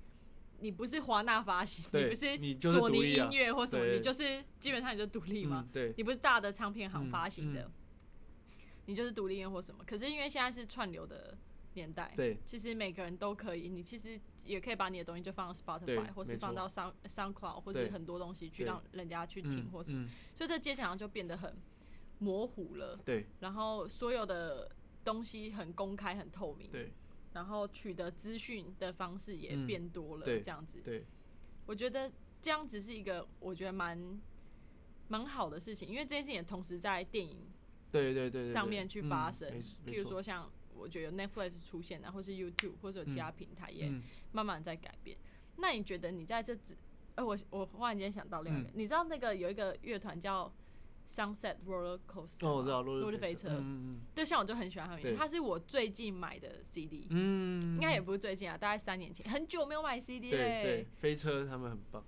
[0.62, 5.64] 你不是华纳发行，你不是索尼音乐或什么，你就是基本上你就独立嘛。
[5.66, 7.73] 嗯，对，你不是大的唱片行嗯发行的，嗯
[8.85, 9.83] 你就是独立音乐或什么。
[9.87, 11.35] 可是因为现在是串流的
[11.73, 20.03] 年代，对，其实每个人都可以，你其实也可以把你的东西就放到 Spotify，或是放到 Sound SoundCloud，或是很多东西去让人家去听嗯或什么。
[20.03, 21.57] 嗯，所以这界限好像就变得很
[22.20, 22.96] 模糊了。
[23.04, 23.26] 对。
[23.40, 24.70] 然后所有的
[25.04, 26.92] 东西很公开、很透明，对。
[27.33, 30.80] 然后取得资讯的方式也嗯变多了，这样子。
[30.85, 31.04] 对，
[31.64, 32.11] 我觉得
[32.42, 34.20] 这样子是一个我觉得蛮
[35.06, 37.37] 蛮好的事情，因为这件事情也同时在电影
[37.92, 39.48] 对对对对上面去发生，
[39.87, 44.02] 譬如说像我觉得 Netflix 出现啊，或是 YouTube 或者有其他平台也嗯
[44.33, 45.16] 慢慢在改变。
[45.56, 46.76] 那你觉得你在这只，
[47.14, 48.64] 呃，我我忽然间想到另外一嗯。
[48.64, 50.52] 个，你知道那个有一个乐团叫
[51.11, 52.92] Sunset Roller Coaster，哦，我知道吗？
[52.92, 55.18] 落日飞车，嗯嗯对，像我就很喜欢他们音乐，对。
[55.18, 62.05] 它是我最近买的 CD，、嗯，应该也不是最近啊，大概三年前，很久没有买 CD 对嘞、对，飞车他们很棒，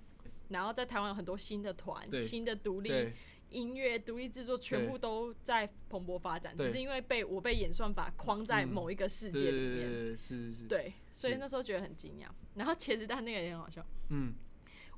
[0.47, 3.11] 然后在台湾有很多新的团、新的独立
[3.49, 8.69] 音乐、独立制作，全部都在蓬勃发展，只是因为被我被演算法框在嗯。
[8.69, 9.79] 某一个世界里面。
[9.79, 12.27] 对对对，是是是，对，所以那时候觉得很惊讶。
[12.55, 13.85] 然后茄子蛋那个也很好笑。
[14.09, 14.33] 嗯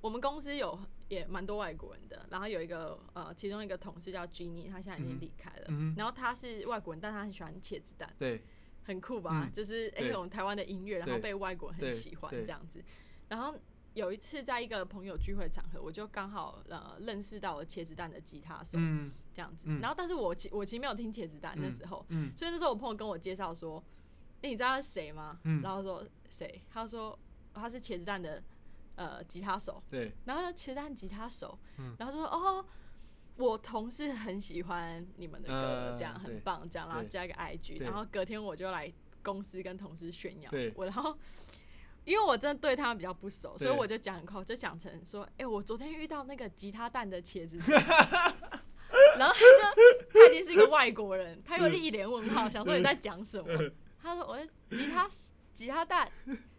[0.05, 5.65] 我们公司有也蛮多外国人的，然后有一个呃，其中一个同事叫 Jenny，他现在已经离开了。
[5.69, 8.43] 嗯哼然后他是外国人，但他很喜欢茄子蛋，对
[8.83, 9.45] 很酷吧？
[9.47, 12.83] 嗯就是哎、对我们台湾的音乐，然后被外国人很喜欢对这样子。
[13.29, 13.57] 然后
[13.95, 19.65] 有一次在一个朋友聚会场合，我就刚好呃认识到了茄子蛋的吉他手，嗯这样子。
[19.67, 23.83] 嗯然后但是我其我其实没有听茄子蛋那时候，嗯所以那时候我朋友跟我介绍说
[24.43, 26.61] ：“哎、你知道他是谁吗？”嗯然后说谁？
[26.69, 27.17] 他说
[27.55, 28.43] 他是茄子蛋的
[28.95, 29.81] 呃吉他手。
[29.89, 32.65] 对然后茄子蛋吉他手，嗯然后说哦，
[33.37, 38.91] 我同事很喜欢你们的歌，呃这样很棒，这样，然后加一个 IG，然后隔天我就来
[39.23, 41.17] 公司跟同事炫耀我，然后。
[42.05, 47.73] 因为我真的对他们比较不熟，所以我就讲很快，我就讲成说，哎、我昨天遇到那个吉他蛋的茄子手，
[49.17, 49.39] 然后他
[49.73, 49.81] 就
[50.13, 53.71] 他已经是一个外国人，他又一脸问号，想说你在讲什么？
[53.99, 55.09] 他说我是吉他
[55.51, 56.07] 吉他蛋，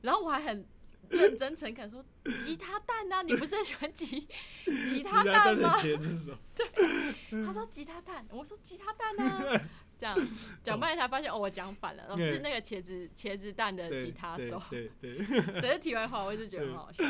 [0.01, 0.66] 然后我还很
[1.11, 2.05] 认真诚恳说
[2.38, 4.27] 吉他蛋啊，你不是很喜欢吉
[4.87, 5.75] 吉他蛋吗？
[5.77, 6.38] 茄子手，
[7.45, 9.61] 他说吉他蛋，我说吉他蛋啊，
[9.97, 10.16] 这样
[10.62, 14.61] 讲半天才发现哦，我讲反了，是那个茄子茄子蛋的吉他手。
[14.71, 17.05] 对对对， 可是题外话，我一直觉得很好笑。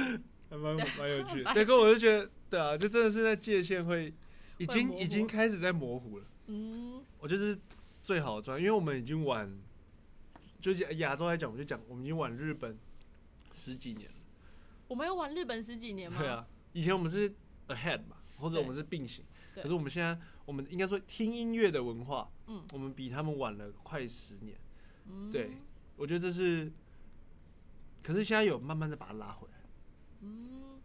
[0.48, 4.14] 还蛮蛮有趣对，可我就觉得，对啊，这真的是在界限会
[4.59, 6.24] 已经已经开始在模糊了。
[6.46, 7.59] 嗯，我觉得是
[8.00, 9.52] 最好的状态，因为我们已经玩，
[10.61, 12.78] 就是亚洲来讲，我们就讲我们已经晚日本
[13.56, 14.16] 十几年了。
[14.86, 16.18] 我们有玩日本十几年吗？
[16.18, 17.34] 对啊，以前我们是
[17.68, 24.56] ahead 嘛，或者我们是并行，可是我们现在我们应该说听音乐的文化，嗯我们比他们晚了快十年。
[25.06, 25.56] 嗯，对，
[25.96, 26.70] 我觉得这是，
[28.02, 29.54] 可是现在有慢慢的把它拉回来。
[30.20, 30.80] 嗯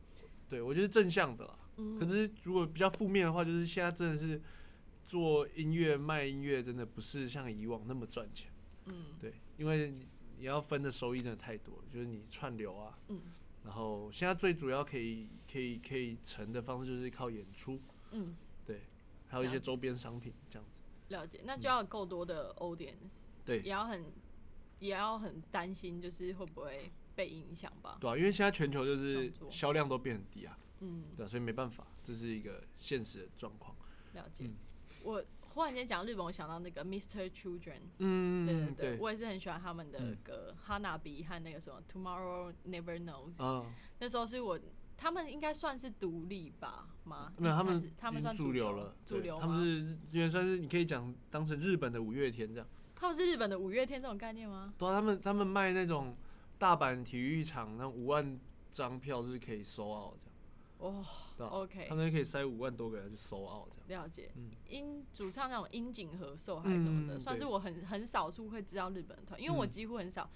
[0.50, 1.60] 对我觉得正向的啦。
[1.78, 4.42] 嗯，可是如果比较负面的话，就是现在真的是
[5.06, 8.52] 做音乐卖音乐，真的不是像以往那么赚钱。
[8.86, 9.94] 嗯对，因为
[10.42, 13.22] 你你要分的收益真的太多了，就是你串流啊，嗯。
[13.64, 18.82] 然后现在最主要可以可以可以成的方式就是靠演出，嗯，对
[19.28, 20.82] 还有一些周边商品这样子。
[21.10, 23.60] 了解，那就要够多的 audience，对。
[23.60, 24.12] 也要很
[24.80, 28.00] 也要很担心，就是会不会被影响吧？
[28.02, 33.76] 对啊，因为现在全球就是销量都变很低啊，嗯，对啊，所以没办法，这是一个现实的状况。
[34.14, 34.46] 了解。
[34.46, 34.56] 嗯。
[35.04, 35.24] 我
[35.54, 37.30] 忽然间讲日本，我想到那个 Mr.
[37.30, 43.66] Children，嗯，对对对，对，我也是很喜欢他们的嗯歌，哈娜比和那个什么 Tomorrow Never Knows，、哦，
[44.00, 44.60] 那时候是我
[44.98, 47.34] 他们应该算是独立吧吗？
[47.38, 49.40] 没有，他们他们算主流了，主流？
[49.40, 52.68] 他们是因为算是你可以讲当成日本的五月天这样。
[52.96, 54.74] 他们是日本的五月天这种概念吗？
[54.78, 56.16] 对啊，他们他们卖那种
[56.60, 60.31] 大阪体育场那五万张票是可以收奥这样，
[60.82, 61.06] 哦
[61.38, 64.04] 对吧、，OK，他们可以塞五万多个人去收澳这样。
[64.04, 64.32] 了解。
[64.36, 64.52] 嗯。
[64.68, 69.70] 樱主唱那种樱井和寿还是什么的，嗯算是我很很少数会知道日本的团，因为我嗯。
[69.70, 70.30] 几乎很少。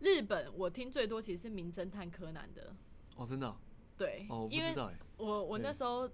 [0.00, 2.72] 日本我听最多其实是《名侦探柯南》的，
[3.16, 3.56] 哦，真的哦，
[3.96, 4.94] 对，哦我不因为知道哎。
[5.16, 6.08] 我我那时候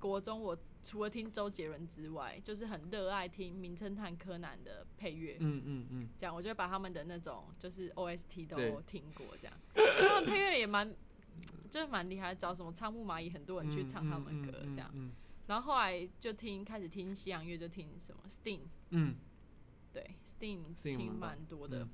[0.00, 9.56] 国中，我除了听周杰伦之外，就是很热爱听《名侦探柯南》的配乐，嗯嗯嗯，这样我就会把他们的那种就是 OST 都听过，这样。
[10.08, 10.92] 他们配乐也蛮
[11.70, 14.90] 就是蛮厉害，找什么仓木蚂蚁很多人去唱他们歌这样。
[14.94, 15.12] 嗯。
[15.46, 19.14] 然后后来就听开始听西洋乐，就听什么 Sting，嗯。
[19.92, 21.90] 对 Sting 听蛮多的，嗯。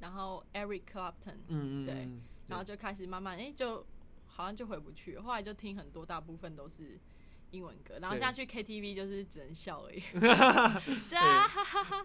[0.00, 3.84] 然后 Eric Clapton，嗯嗯，对嗯，然后就开始慢慢哎、就
[4.26, 6.96] 好像就回不去，后来就听很多，大部分都是
[7.50, 10.02] 英文歌，然后对现在去 KTV 就是只能笑而已，
[11.08, 11.50] 这样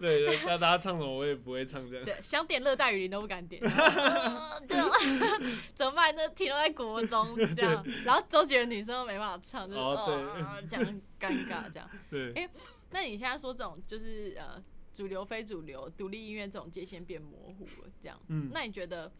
[0.00, 2.04] 对对，大大家唱什么我也不会唱这样。
[2.04, 4.88] 对， 想点热带雨林都不敢点，呃 这样
[5.74, 6.14] 怎么办？
[6.16, 10.14] 那停留在国中这样，然后周杰伦女生都没办法唱，就是哦对。
[10.14, 11.88] 哦这样尴尬这样。
[12.10, 12.48] 对，哎
[12.90, 18.50] 那你现在说这种就是呃主流非主流、独立音乐这种界限变模糊了，这样，嗯。
[18.52, 19.12] 那你觉得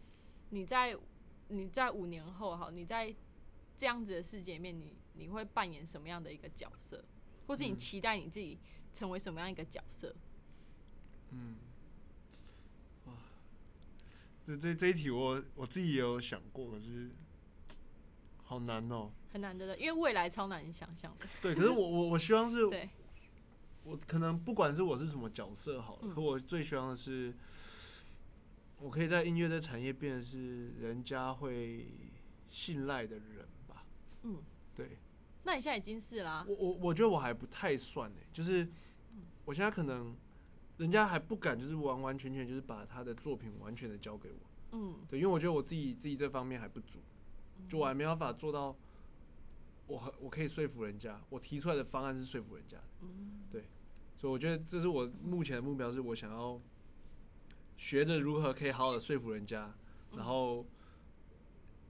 [0.49, 0.95] 你在
[1.49, 3.13] 你在五年后哈，你在
[3.77, 7.03] 这样子的世界里面，你你会扮演什么样的一个角色，
[7.47, 8.57] 或是你嗯期待你自己
[8.93, 10.15] 成为什么样一个角色？
[11.31, 11.55] 嗯，
[13.05, 13.13] 哇，
[14.43, 17.11] 这这这一题我我自己也有想过，可是
[18.43, 19.11] 好难哦。
[19.31, 21.25] 很难得的，因为未来超难以想象的。
[21.41, 22.89] 对，可是我我我希望是 对，
[23.83, 27.33] 我可能不管是我是什么角色好了，嗯可我最希望的是，
[28.79, 31.87] 我可以在音乐这产业变得是人家会
[32.49, 33.85] 信赖的人吧。
[34.23, 34.41] 嗯，
[34.73, 34.99] 对
[35.45, 38.67] 那你现在已经是啦、我我我觉得我还不太算呢、就是
[39.45, 40.17] 我现在可能
[40.77, 44.39] 人家还不敢就是完完全全就是把他的作品完全的交给我。
[44.71, 46.99] 嗯，对，因为我觉得我自己自己这方面还不足，
[47.69, 48.75] 就我还没办法做到
[49.87, 52.83] 我很我可以说服人家，我提出来的方案是说服人家的。
[53.01, 53.43] 嗯，
[54.17, 56.59] 所以我觉得这是我目前的目标，是我想要
[57.77, 59.73] 学着如何可以好好的说服人家，
[60.15, 60.65] 然后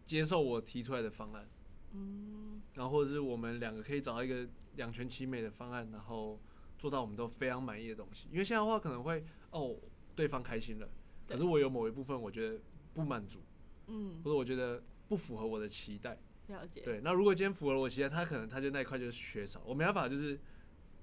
[0.06, 1.48] 接受我提出来的方案，
[1.96, 6.40] 嗯，然后或者是我们两个可以找到一个两全其美的方案，然后
[6.78, 8.28] 做到我们都非常满意的东西。
[8.30, 9.76] 因为现在的话可能会哦，
[10.16, 10.90] 对方开心了，
[11.26, 12.60] 可是我有某一部分我觉得
[12.94, 13.40] 不满足，
[13.88, 16.18] 嗯，或者我觉得不符合我的期待。
[16.48, 16.82] 了解。
[16.82, 20.40] 对，那如果今天符合了我期待，他可能他就那一块就是缺少，我没办法就是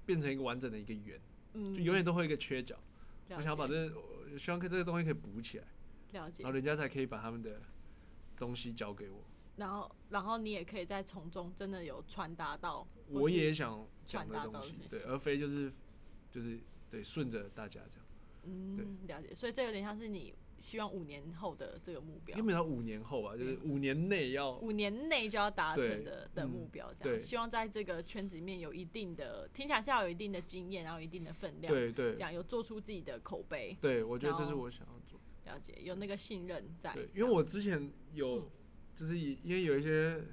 [0.05, 1.19] 变成一个完整的一个圆。
[1.53, 2.75] 嗯，就永远都会一个缺角。
[2.75, 3.91] 了我想要把这，
[4.31, 5.65] 我希望可以这个东西可以补起来，
[6.11, 6.55] 了解然后。
[6.55, 7.61] 人家才可以把他们的
[8.37, 9.23] 东西交给我。
[9.55, 15.71] 然后，然后你也可以在从中真的有传达到，我也想讲的东传达到这，西对，而非就是
[16.31, 18.05] 就是对顺着大家这样。
[18.45, 19.33] 嗯，了解。
[19.33, 27.21] 所以这有点像是你希望五年后的这个目标因，为到五年后啊，就是五年内要五年内就要达成的的嗯目标，这对样。
[27.21, 33.77] 希望在这个圈子里面有一定的，听起来是要有一定的经验，然后一定的分量，对对这样有做出自己的口碑。
[33.79, 35.51] 对，我觉得这是我想要做的。
[35.51, 36.93] 了解，有那个信任在。
[36.93, 38.49] 对，因为我之前有，
[38.95, 40.23] 就是因为有一些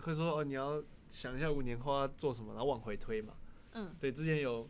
[0.00, 3.34] 会说哦，你要想一下五年后要做什么，然后往回推嘛。
[3.72, 4.68] 嗯，对，之前有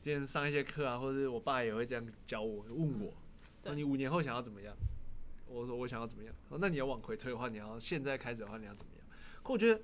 [0.00, 3.12] 之前上一些课啊，或者是我爸也会这样教我，问我，
[3.62, 4.76] 说你五年后想要怎么样？
[5.46, 6.34] 我说我想要怎么样？
[6.48, 9.06] 说那你要往回推的话，你要现在开始的话，你要怎么样？
[9.42, 9.80] 可我觉得，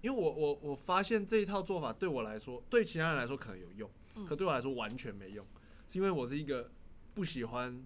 [0.00, 3.90] 因为我我我发现这一套做法对我来说，对其他人来说可能有用，
[4.26, 5.46] 可对我来说完全没用，
[5.86, 6.70] 是因为我是一个
[7.14, 7.84] 不喜欢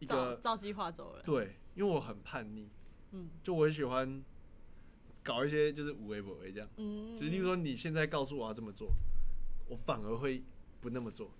[0.00, 1.22] 一个照计划走了。
[1.22, 2.68] 对，因为我很叛逆，
[3.12, 4.20] 嗯，就我很喜欢
[5.22, 8.92] 搞一些就是无为不为这样，嗯，就例如说你现在告诉我要这么做，
[9.68, 10.42] 我反而会
[10.80, 11.30] 不那么做。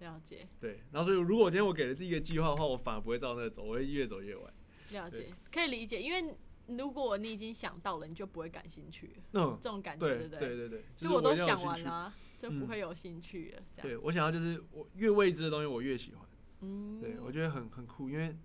[0.00, 0.48] 了解。
[0.60, 4.52] 对，然后所以如果今天我给了自己一个计划的话，我反而不会照那个走，我会越走越歪。
[4.90, 6.34] 了解，可以理解，因为
[6.66, 9.12] 如果你已经想到了，你就不会感兴趣。
[9.34, 10.38] 嗯，这种感觉，对不对？
[10.40, 13.62] 对对对，就我都想完了，就不会有兴趣了。
[13.72, 13.88] 这样。
[13.88, 16.28] 对我想要就是我越未知的东西，我越喜欢。
[16.62, 18.36] 嗯，对我觉得很很酷，因为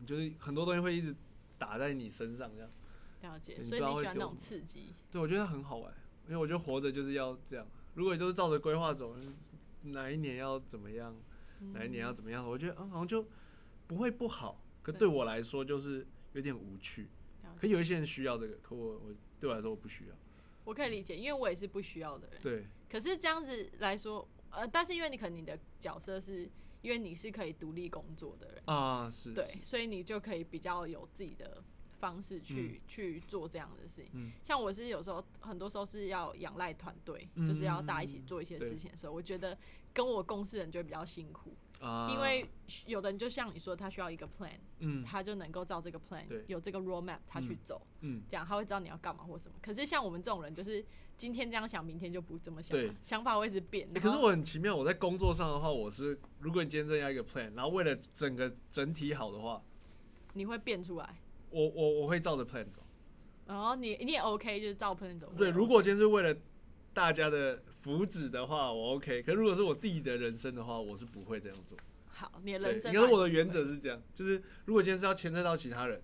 [0.00, 1.14] 你就是很多东西会一直
[1.58, 2.70] 打在你身上这样。
[3.22, 4.94] 了解，所以你喜欢那种刺激。
[5.10, 7.66] 对，我觉得很好玩，因为我觉得活着就是要这样。
[7.94, 9.14] 如果你都是照着规划走，
[9.82, 11.14] 哪一年要怎么样？
[11.74, 12.48] 哪一年要怎么样？
[12.48, 13.26] 我觉得嗯，好像就
[13.86, 14.64] 不会不好。
[14.82, 17.10] 可对我来说，就是有点无趣。
[17.58, 20.14] 可有一些人需要这个，可我我对我来说我不需要。
[20.64, 22.40] 我可以理解，因为我也是不需要的人。
[22.40, 22.66] 对。
[22.88, 26.48] 可是这样子来说，呃，但是因为你可能你的角色是
[26.82, 28.62] 因为你是可以独立工作的人。
[28.66, 31.62] 啊，是对，所以你就可以比较有自己的
[31.92, 34.32] 方式去去做这样的事情。
[34.42, 39.56] 像我是有时候很多时候是要仰赖团队，就是要大家一起做一些事情的时候，我觉得
[39.92, 41.54] 跟我共事人就会比较辛苦。
[42.10, 42.46] 因为
[42.84, 49.54] 有的人就像你说，他需要一个 plan，嗯，他就能够照这个 plan，有这个 roadmap，他去走，嗯，这样他会知道你要干嘛或什么。
[49.62, 50.84] 可是像我们这种人，就是
[51.16, 53.88] 今天这样想，明天就不这么想，想法会一直变。
[53.94, 59.62] 可是我很奇妙，我在工作上的话，我是如果你今天真要一个 plan，然后为了整个整体好的话，
[60.34, 61.16] 你会变出来。
[61.48, 62.82] 我我我会照着 plan 走。
[63.46, 65.32] 然后你你也 OK，就是照 plan 走。
[65.34, 66.36] 对，如果今天是为了
[66.92, 67.62] 大家的。
[67.80, 69.22] 福祉的话，我 OK。
[69.22, 71.76] 可如果是我自己的人生的话，我是不会这样做。
[72.06, 72.92] 好，你的人生。
[72.92, 76.02] 因为我的原则是这样，就是如果今天是要牵扯到其他人，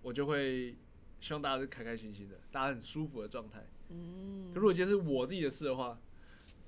[0.00, 0.74] 我就会
[1.20, 3.66] 希望大家是开开心心的，大家很舒服的状态。
[3.90, 4.50] 嗯。
[4.54, 6.00] 可如果今天是我自己的事的话，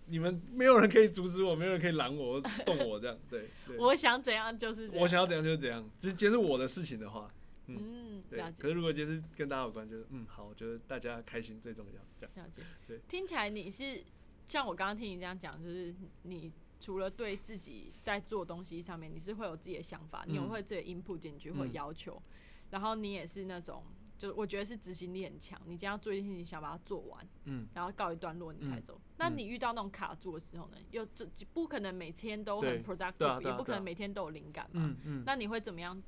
[0.06, 3.48] 你们没有人可以阻止我，没有人可以拦我、动我，这样对。
[3.78, 5.82] 我想怎样就是我想要怎样就是怎样。
[5.98, 7.32] 就是今天是我的事情的话。
[7.68, 8.40] 嗯，对。
[8.58, 12.00] 可是如果今天是跟大家有关，就是嗯，好，我觉得大家开心最重要。
[12.20, 12.46] 这样。
[12.46, 12.62] 了解。
[12.86, 13.00] 对。
[13.08, 14.04] 听起来你是。
[14.48, 22.22] 像我刚刚听你这样讲，就是你除了对自己在做东西上面，你是会有自己的想法，你有会自己 input 进去或要求，
[22.70, 23.82] 然后你也是那种，
[24.18, 25.60] 就我觉得是执行力很强。
[25.64, 29.00] 你今天要做一件事情，想把它做完，嗯，然后告一段落你才走。
[29.16, 30.76] 那你遇到那种卡住的时候呢？
[30.90, 34.82] 又这不可能每天都很 productive，也不可能每天都有灵感嘛。
[34.84, 35.22] 嗯嗯。
[35.26, 36.00] 那你会怎么样？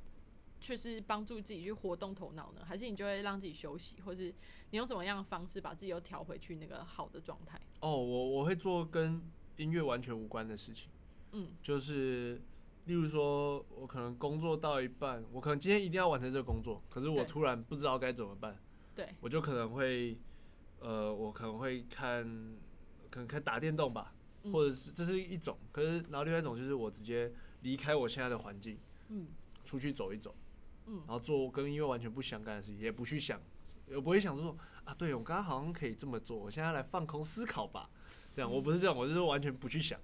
[0.61, 2.61] 却是帮助自己去活动头脑呢？
[2.65, 4.33] 还是你就会让自己休息，或是
[4.71, 7.59] 你用什么样的方式把自己又调回去那个好的状态？
[7.79, 9.21] 哦，我我会做跟
[9.57, 10.89] 音乐完全无关的事情。
[11.31, 12.41] 嗯，就是
[12.85, 18.57] 例如说，我可能工作到一半，我可能今天一定要完成这个工作，可是我突然不知道该怎么办。
[18.95, 20.17] 对，我就可能会，
[20.79, 22.23] 呃，我可能会看，
[23.09, 24.13] 可能看打电动吧，
[24.51, 25.57] 或者是这是一种。
[25.71, 28.77] 可是然后另外一种就是我直接离开我现在的环境，
[29.09, 29.27] 嗯，
[29.63, 30.35] 出去走一走。
[30.97, 33.41] 然后做跟音乐完全不相干的事情，也不去想，
[33.87, 37.89] 也不会想说啊，对我刚刚好像可以这么做，我现在来放空思考吧。
[38.35, 39.99] 这样我不是这样，我是完全不去想。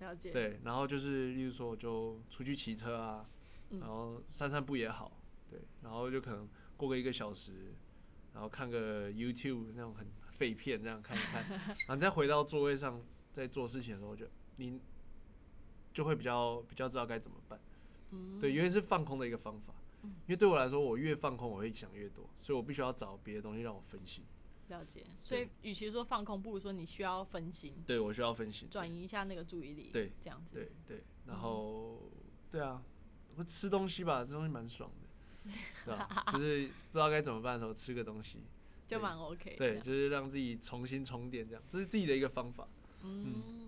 [0.00, 0.30] 了解。
[0.30, 3.24] 对，然后就是例如说，我就出去骑车啊，
[3.70, 7.72] 然后散散步也好，对，然后就可能过个一个小时，
[8.34, 11.44] 然后看个 YouTube 那种很废片，这样看一看，
[11.86, 13.00] 然后再回到座位上，
[13.32, 14.80] 在做事情的时候，就你
[15.94, 17.60] 就会比较比较知道该怎么办。
[18.10, 18.38] 嗯。
[18.40, 19.72] 对，因为是放空的一个方法。
[20.02, 24.24] 因为对我来说，我越放空，我会想越多，所以我必须要找别的东西让我分心。
[24.68, 27.74] 了解，所以与其说放空，不如说你需要分心。
[27.86, 29.90] 对，我需要分心，转移一下那个注意力。
[29.92, 30.54] 对，这样子。
[30.54, 32.10] 对对，然后
[32.50, 32.82] 对啊，
[33.36, 35.52] 我吃东西吧，这东西蛮爽的，
[35.84, 36.24] 对吧？
[36.32, 38.38] 就是不知道该怎么办的时候，吃个东西
[38.86, 39.56] 就蛮 OK。
[39.56, 42.66] 对，就是让自己重新充电，这样，这是自己的一个方法。
[43.02, 43.61] 嗯，对。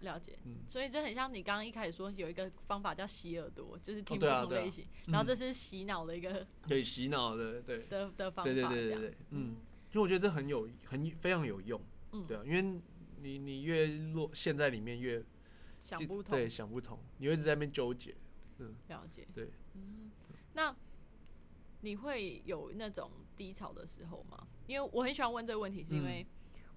[0.00, 0.56] 了解，嗯。
[0.66, 7.84] 所以就很像你刚刚一开始说有一个方法叫洗耳朵，就是听不同类型，然后这是洗脑的一个 对洗脑的对。
[7.86, 9.56] 的的方法，对对对对对，嗯，
[9.90, 11.80] 就我觉得这很有很非常有用，
[12.12, 12.80] 嗯，对啊，因为
[13.20, 15.24] 你你越落陷在里面越
[15.80, 18.14] 想不通，对想不通，你会一直在那边纠结，
[18.58, 20.10] 嗯，了解，对，嗯，
[20.54, 20.74] 那
[21.82, 24.46] 你会有那种低潮的时候吗？
[24.66, 26.26] 因为我很喜欢问这个问题，是因为。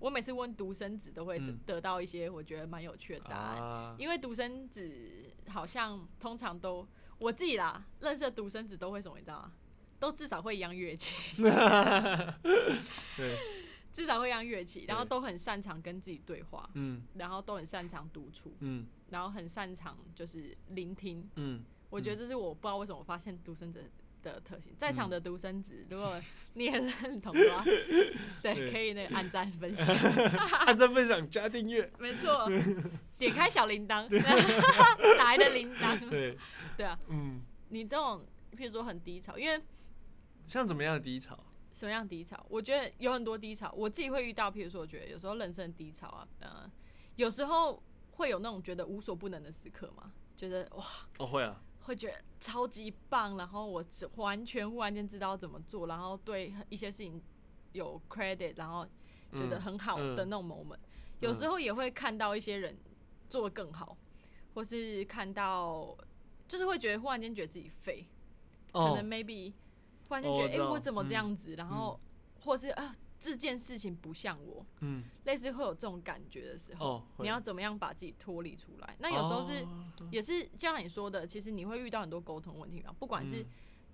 [0.03, 6.85] 我每次问独生子都会得得到一些我觉得蛮有趣的答案，因为独生子好像通常都
[7.19, 9.53] 我自己啦认识的独生子都会什么你知道吗？
[10.01, 11.37] 都至少会一样乐器，
[13.15, 13.37] 对，
[13.93, 23.89] 至少会一样乐器，然后都很擅长跟自己对话，嗯，然后都很擅长独处，嗯，然后很擅长就是聆听，嗯，我觉得这是我不知道为什么我发现独生子
[24.23, 24.73] 的特性。
[24.77, 26.19] 在场的独生子，如果
[26.53, 27.63] 你也认同的话，
[28.41, 29.95] 对，可以那个按赞分享，
[30.65, 32.49] 按赞分享加订阅，没错，
[33.17, 34.07] 点开小铃铛，
[35.17, 36.37] 打来的铃铛，对，
[36.77, 38.25] 对啊，嗯，你这种
[38.57, 39.61] 譬如说很低潮，因为。
[40.45, 41.41] 像怎么样的低潮？
[41.71, 42.45] 什么样低潮？
[42.49, 44.51] 我觉得有很多低潮，我自己会遇到。
[44.51, 46.69] 譬如说，我觉得有时候人生低潮啊，呃，
[47.15, 50.83] 有时候会有那种觉得无所不能的时刻嘛，觉得哇，
[51.19, 53.83] 哦会啊，会觉得超级棒，然后我
[54.15, 57.21] 完全忽然间知道怎么做，然后对一些事情
[57.71, 58.85] 有 credit，然后
[59.33, 60.79] 觉得很好的那种 moment。
[61.19, 62.77] 有时候也会看到一些人
[63.29, 63.97] 做的更好，
[64.53, 65.95] 或是看到
[66.47, 68.07] 就是会觉得忽然间觉得自己废，
[68.71, 69.53] 可能 maybe。
[70.09, 71.55] 忽然间觉得，哎，我怎么这样子？
[71.55, 71.99] 然后，
[72.41, 72.93] 或是啊，
[73.23, 78.97] 这件事情不像我，嗯，类似会有这种感觉的时候，你要怎么样把自己脱离出来？
[78.99, 79.65] 那有时候是，
[80.11, 83.45] 也是就像你说的，其实你会遇到很多沟通问题嘛，不管是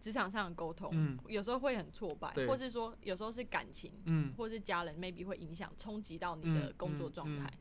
[0.02, 7.54] 职场上的沟通，有时候会很挫败，或是说有时候是感情，嗯，或是家人，maybe 会影响冲击到你的工作状态，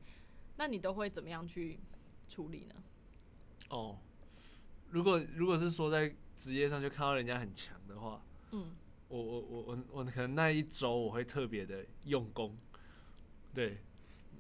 [0.57, 1.79] 那你都会怎么样去
[2.29, 2.75] 处理呢？
[3.69, 3.99] 哦，
[4.89, 8.23] 如果如果是说在职业上就看到人家很强的话。
[8.53, 8.73] 嗯，
[9.09, 12.57] 我我我我我可能那一周我会特别的用功，
[13.55, 13.79] 对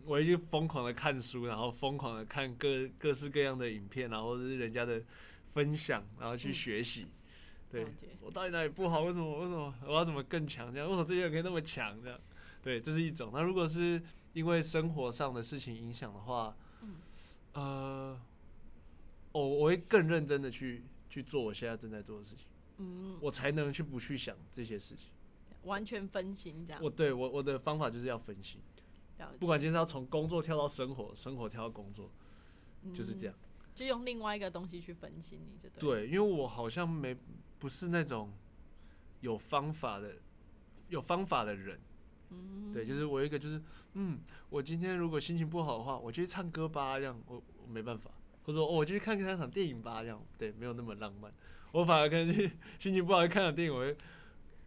[0.04, 5.02] 我会去疯狂的看书，然后疯狂的看各各式各样的影片，然后是人家的
[5.52, 7.06] 分享，然后去学习。
[7.70, 7.86] 对，
[8.20, 9.00] 我到底哪里不好？
[9.02, 9.40] 为什么？
[9.40, 10.72] 为什么我要怎么更强？
[10.72, 12.00] 这样为什么这些人可以那么强？
[12.02, 12.18] 这样，
[12.62, 13.30] 对，这是一种。
[13.32, 14.02] 那如果是
[14.32, 16.94] 因为生活上的事情影响的话，嗯，
[17.52, 18.20] 呃，
[19.32, 22.46] 我我会更认真的去去做我现在正在做的事情。
[22.79, 25.12] 嗯，我才能去不去想这些事情，
[25.62, 26.83] 完全分心这样。
[26.83, 28.61] 我对我我的方法就是要分心，
[29.39, 32.11] 不管今天是要从工作跳到生活，生活跳到工作，
[32.95, 33.35] 就是这样。
[33.74, 35.81] 就用另外一个东西去分心，你觉得？
[35.81, 37.16] 对，因为我好像没
[37.61, 38.33] 不是那种
[39.20, 40.16] 有方法的
[40.89, 41.81] 有方法的人。
[42.31, 43.62] 嗯，对，就是我一个就是，
[43.95, 44.20] 嗯，
[44.51, 48.11] 我今天如果心情不好的话，我就去唱歌吧，这样我我没办法，
[48.43, 51.33] 或者说我就去看看场电影吧，这样对，没有那么浪漫。
[51.72, 53.96] 我反而可能去心情不好看场电影，我会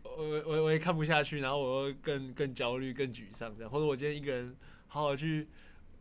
[0.03, 3.71] 我我我也看不下去，然后我会更更焦虑、更沮丧这样。
[3.71, 4.55] 或者我今天一个人
[4.87, 5.47] 好好去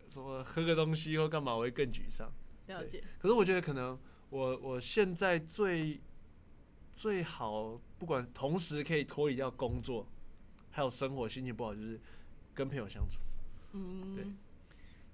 [0.08, 2.30] 什么喝个东西或干嘛，我会更沮丧。
[2.66, 3.02] 了解。
[3.18, 3.98] 可是我觉得可能
[4.28, 6.00] 我我现在最
[6.94, 10.06] 最好，不管同时可以脱离掉工作，
[10.70, 11.98] 还有生活，心情不好就是
[12.52, 13.20] 跟朋友相处。
[13.72, 14.14] 嗯。
[14.14, 14.24] 对。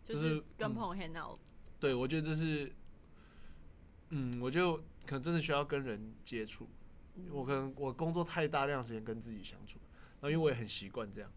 [0.05, 1.39] 就是跟朋友 hang out。
[1.80, 2.72] 对，我觉得这是，
[4.11, 4.82] 嗯，我就。
[5.07, 6.69] 可能真的需要跟人接触，
[7.31, 9.79] 我可能我工作太大量时间跟自己相处，
[10.21, 11.31] 然后因为我也很习惯这样，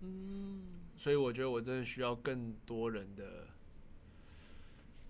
[0.00, 0.62] 嗯，
[0.96, 3.48] 所以我觉得我真的需要更多人的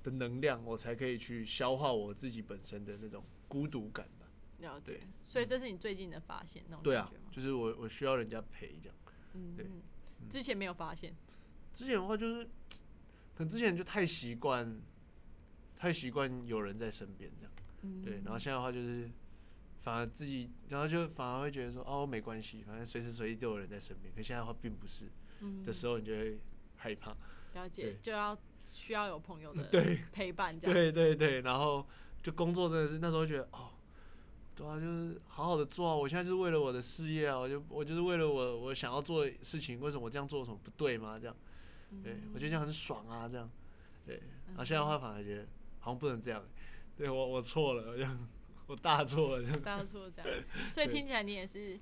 [0.05, 4.27] 的能量，我才可以去消化我自己本身的那种孤独感吧。
[4.61, 8.97] 了解，所以这是你最近的发现那种对啊，就是我我需要人家陪这样，
[9.35, 9.67] 嗯，对，
[10.31, 11.15] 之前没有发现，
[11.75, 12.45] 之前的话就是，
[13.35, 14.81] 可能之前就太习惯，
[15.77, 17.53] 太习惯有人在身边这样。
[18.03, 19.11] 对，然后现在的话就是，
[19.81, 24.13] 反而自己，然后就反而会觉得说，哦，没关系，反正随时随地都有人在身边。
[24.15, 25.07] 可现在的话并不是，
[25.65, 26.39] 的时候你就会
[26.77, 27.17] 害怕。
[27.55, 30.75] 了解，就要需要有朋友的 对陪伴这样。
[30.75, 31.87] 对对对，然后
[32.23, 33.71] 就工作真的是那时候觉得，哦，
[34.55, 35.95] 对啊，就是好好的做啊。
[35.95, 41.19] 我现在就是为了我的事业啊，我就我就是为了我我想要做的事情，为什么我这样做有什么不对吗？
[41.19, 41.37] 这样，
[42.03, 43.51] 对我觉得这样很爽啊，这样，
[44.05, 44.21] 对。
[44.49, 45.47] 然后现在的话反而觉得
[45.81, 46.45] 好像不能这样。
[46.97, 48.29] 对我我错了，这样
[48.67, 50.43] 我大错了，这样大错这样，
[50.73, 51.79] 所以听起来你也是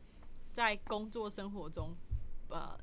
[0.53, 1.95] 在工作生活中，
[2.49, 2.77] 呃，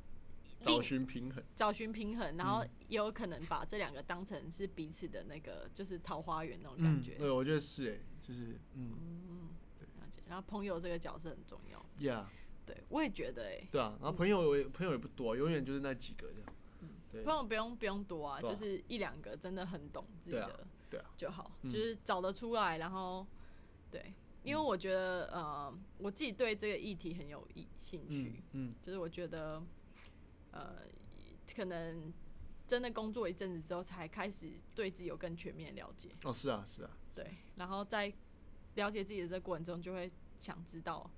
[0.60, 7.14] 找寻平衡，找寻平衡，然后也有可能把这两个当成是彼此的那个，就是桃花源那种感觉。
[7.16, 8.96] 对，我觉得是哎，就是嗯
[9.28, 9.86] 嗯，对，
[10.26, 11.84] 然后朋友这个角色很重要。
[11.98, 12.24] Yeah，
[12.64, 13.66] 对，我也觉得哎。
[13.70, 16.54] 对啊，然后朋友也朋友也不多，永远就是那几个这样。
[16.80, 20.66] 嗯，对，朋友不用不用多啊，就是一两个真的很懂自己的。
[20.92, 23.26] 对啊，就好，就是找得出来，然后，
[23.90, 24.12] 对，
[24.42, 29.62] 因为我觉得，呃，我自己对这个议题很有意兴趣，嗯，就是我觉得，
[30.50, 30.82] 呃，
[31.56, 32.12] 可能
[32.66, 36.10] 真的工作一阵子之后，才开始对自己有更全面了解。
[36.24, 37.26] 哦，是啊，是啊，对，
[37.56, 38.12] 然后在
[38.74, 41.10] 了解自己的这个过程中，就会想知道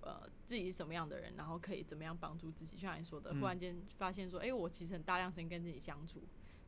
[0.00, 2.76] 呃自己是什么样的人，然后可以怎么样帮助自己。
[2.76, 3.40] 就像你说的，嗯。
[3.40, 6.22] 忽然间发现说，哎、我其实很大量时间跟自己相处，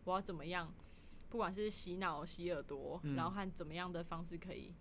[0.05, 0.73] 我要怎么样，
[1.31, 4.75] 不管是洗脑、洗耳朵，嗯然后看怎么样的方式可以，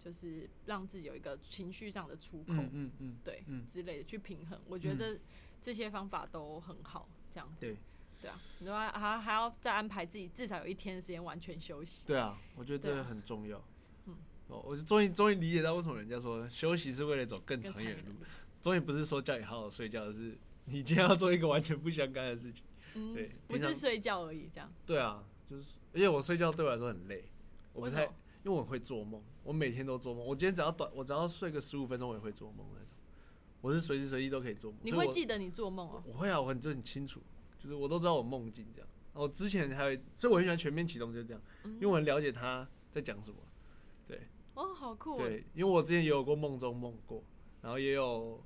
[0.00, 4.58] 就是让自己有一个情绪上的出口，嗯嗯嗯，对、嗯之类的去平衡。
[4.66, 5.20] 我觉得这、
[5.60, 7.60] 这些方法都很好，这样子。
[7.60, 7.76] 对
[8.20, 12.06] 对啊，你说还还要再安排自己至少有一天的时间完全休息。
[12.06, 13.62] 对啊，我觉得这个很重要。
[14.06, 14.16] 嗯
[14.48, 18.16] 哦，我就终于终于理解到为什么人家说休息是为了走更更长远的路。
[18.62, 22.64] 终于不是说叫你好好睡觉，而是你今天要做一个完全不相干的事情。
[22.94, 24.72] 嗯对，不是睡觉而已，这样。
[24.86, 27.24] 对啊，就是而且我睡觉对我来说很累，
[27.72, 28.10] 我不太因
[28.44, 30.24] 为我很会做梦，我每天都做梦。
[30.24, 32.88] 我今天只要短，我只要睡个十五分钟，我也会做梦那种。
[33.60, 34.80] 我是随时随地都可以做梦。
[34.82, 37.20] 你会记得你做梦哦、我会啊，我很就很清楚，
[37.58, 38.88] 就是我都知道我梦境这样。
[39.12, 43.36] 我之前还有，所以我很喜欢全面启动，就是这样，因为我很了解他在讲什么。
[44.06, 44.20] 对
[44.54, 45.18] 哦，好酷哦！
[45.18, 47.24] 对，因为我之前也有过梦中梦过，
[47.62, 48.40] 然后也有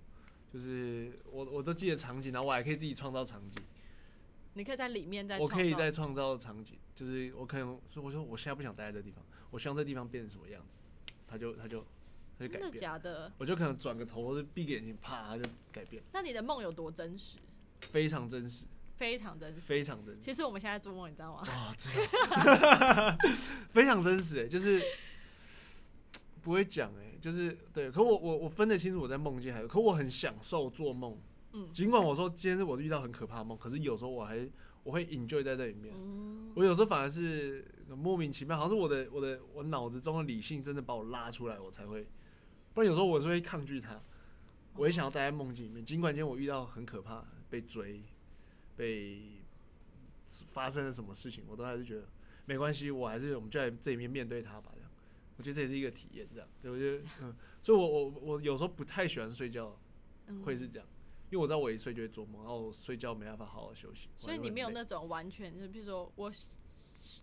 [0.50, 3.62] 就是我我都记得场景，然后我还可以自己创造场景，
[4.54, 10.76] 你可以在里面再我可以创造再创造场景，就是我可能说我说我现在不想待在这地方，我希望这地方变成什么样子，
[11.26, 11.84] 他就他就
[12.38, 13.32] 他就改真的变，假的？
[13.38, 17.38] 我就可能转个头或者闭个眼睛，啪，他就改变，那你的梦有多真实？
[17.80, 19.60] 非常真实，非常真实。
[19.60, 20.20] 非常真实。
[20.20, 21.42] 其实我们现在做梦，你知道吗？
[21.46, 23.16] 哇，知道，
[23.72, 24.82] 非常真实哎，就是
[26.42, 31.16] 不会讲哎，就是对，可我我我分得清楚我在梦境还有，可我很享受做梦，
[31.52, 31.72] 嗯。
[31.72, 34.48] 尽管我说今天是我遇到很可怕的梦，可是有时候我还
[34.82, 42.06] 我会 enjoy 在这里面，嗯，我有时候反而是莫名其妙，好像是我的我的我脑子中的理性真的把我拉出来，我才会，
[42.72, 44.00] 不然有时候我是会抗拒它，
[44.76, 48.02] 我也想要待在梦境里面，尽管今天我遇到很可怕，被追，
[48.76, 49.42] 被
[50.26, 52.08] 发生了什么事情，我都还是觉得
[52.46, 54.90] 没关系，我还是我们就在这里面面对它吧，这样，
[55.36, 59.78] 我觉得这也是一个体验，这样，对，我觉得嗯，所以我我我有时候不太喜欢睡觉，
[60.28, 60.42] 嗯。
[60.42, 60.88] 会是这样。
[61.30, 66.30] 因为我知道我一睡就会做梦，然后我睡觉没办法好好休息，所以你没有那种完全，就比如说我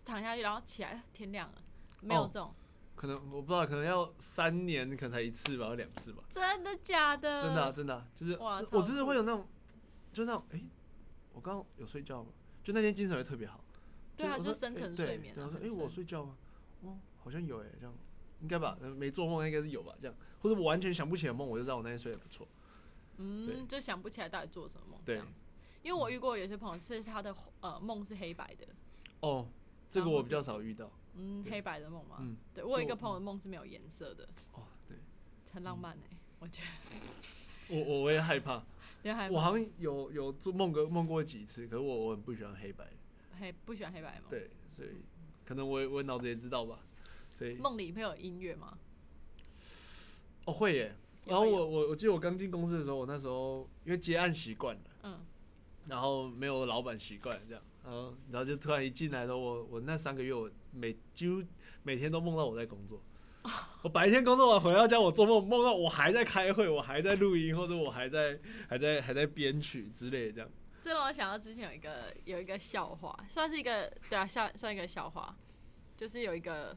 [0.04, 1.62] 躺下去，然后起来天亮了，
[2.00, 2.54] 没有哦这种，
[2.96, 6.24] 可能我不知道，可能要三年，可能才一次吧，或两次吧。
[6.30, 7.42] 真的假的？
[7.42, 9.46] 真的啊、真的啊、就是我真的会有那种，
[10.12, 10.60] 就那种，哎、
[11.34, 12.30] 我刚刚有睡觉吗？
[12.62, 13.62] 就那天精神会特别好。
[14.16, 15.36] 对啊，就深层睡眠啊。
[15.36, 16.34] 对我说，哎、很我睡觉吗？
[16.80, 17.94] 哦，好像有哎、这样
[18.40, 18.78] 应该吧？
[18.80, 19.92] 呃没做梦应该是有吧？
[20.00, 22.48] 这样，或者我完全想不起来梦，我就知道我那天睡得不错。
[23.18, 25.32] 对嗯，就想不起来到底做什么梦这对样子。
[25.82, 28.66] 因为我遇过有些朋友是他的呃梦是黑白的，
[29.20, 29.48] 哦，
[29.90, 30.90] 这个我比较少遇到。
[31.14, 32.18] 嗯，黑白的梦嘛。
[32.20, 34.96] 嗯，对我有一个朋友的梦是没有颜色的，哦，对
[35.52, 36.96] 很浪漫哎，我觉得。
[37.74, 38.64] 我我我也害怕，
[39.02, 42.88] 你还我好像有有做梦过梦过几次，可是我我很不喜欢黑白。
[43.38, 44.30] 黑不喜欢黑白的梦。
[44.30, 44.88] 对，所以
[45.44, 46.80] 可能我我脑子也知道吧。
[47.34, 48.78] 所以梦里会有音乐吗？
[50.46, 50.96] 哦会耶。
[51.28, 55.20] 然后我我我记得我刚进公司的时候，我那时候因为接案习惯了，嗯，
[55.86, 61.42] 然后没有老板习惯这样，然后然后就突然一进来的时候，我我那三个月我每几乎
[61.82, 63.02] 每天都梦到我在工作。
[63.82, 70.50] 我白天工作完回到家，我做梦梦到我还在开会，我还在录音，或者我还在还在还在编曲之类的这样。
[70.82, 75.34] 这让我想到之前有一个有一个笑话，算是一个对啊，算算一个笑话，
[75.96, 76.76] 就是有一个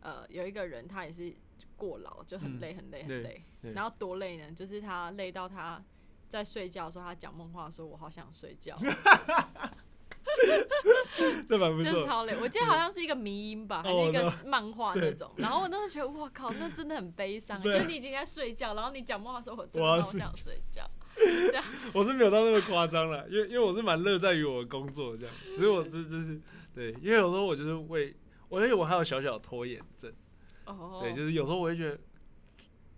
[0.00, 1.32] 呃有一个人他也是
[1.76, 4.50] 过劳，就很嗯累很累很累，对然后多累呢？
[4.52, 5.82] 就是他累到他
[6.28, 8.76] 在睡觉的时候，他讲梦话说：“我好想睡觉。
[11.48, 11.84] ”这蛮不错。
[11.84, 12.34] 真的超累。
[12.40, 15.30] 我记得好像是一个迷音吧，还是一个漫画那种。
[15.36, 17.62] 然后我那时候觉得，哇靠，那真的很悲伤。
[17.62, 20.88] 就是你已经在睡觉，然后你讲梦话说：“我真的好想睡觉。
[21.94, 26.38] 我是没有到那么夸张了，因为因为我是蛮乐在于我的工作这样，所以我这就是
[26.74, 28.14] 对，因为有时候我就是为
[28.48, 30.12] 我因为我还有小小拖延症，”
[30.66, 31.98] 哦，对，就是有时候我会觉得，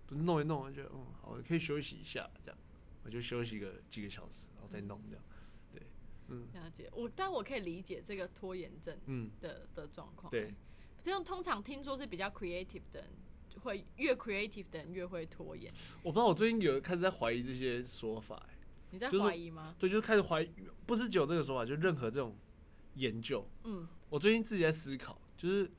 [0.08, 2.58] 就弄一弄，我觉得嗯好，可以休息一下这样，
[3.04, 5.22] 我就休息个几个小时，然后再弄这样，
[5.72, 5.82] 对，
[6.28, 10.30] 嗯了解我，但我可以理解这个拖延症嗯，的的状况。
[10.30, 10.54] 对，
[11.02, 13.10] 这种通常听说是比较 creative 的人，
[13.48, 15.70] 就会越 creative 的人越会拖延。
[16.02, 18.54] 我不知道我最近有开始在怀疑这些说法、欸，
[18.92, 19.74] 你在怀疑吗？
[19.78, 20.50] 对，就是开始怀疑，
[20.86, 22.34] 不是只有这个说法，就任何这种
[22.94, 25.70] 研究，嗯，我最近自己在思考，就是。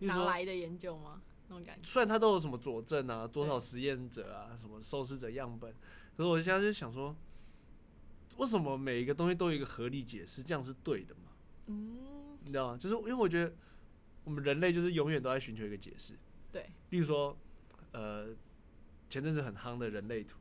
[0.00, 1.20] 哪来的研究吗？
[1.48, 1.88] 那种感觉。
[1.88, 5.72] 虽然它都有什么佐证啊，多少实验者啊，什么受试者样本，
[6.16, 7.14] 可是我现在就想说，
[8.36, 11.32] 为什么每一个东西都有一个合理解释，这样是对的吗？
[11.66, 12.78] 嗯，你知道吗？
[12.78, 13.54] 就是因为我觉得
[14.24, 16.14] 我们人类就是永远都在寻求一个解释。
[16.50, 17.36] 对，例如说，
[17.92, 18.28] 呃，
[19.08, 20.38] 前阵子很夯的人类图，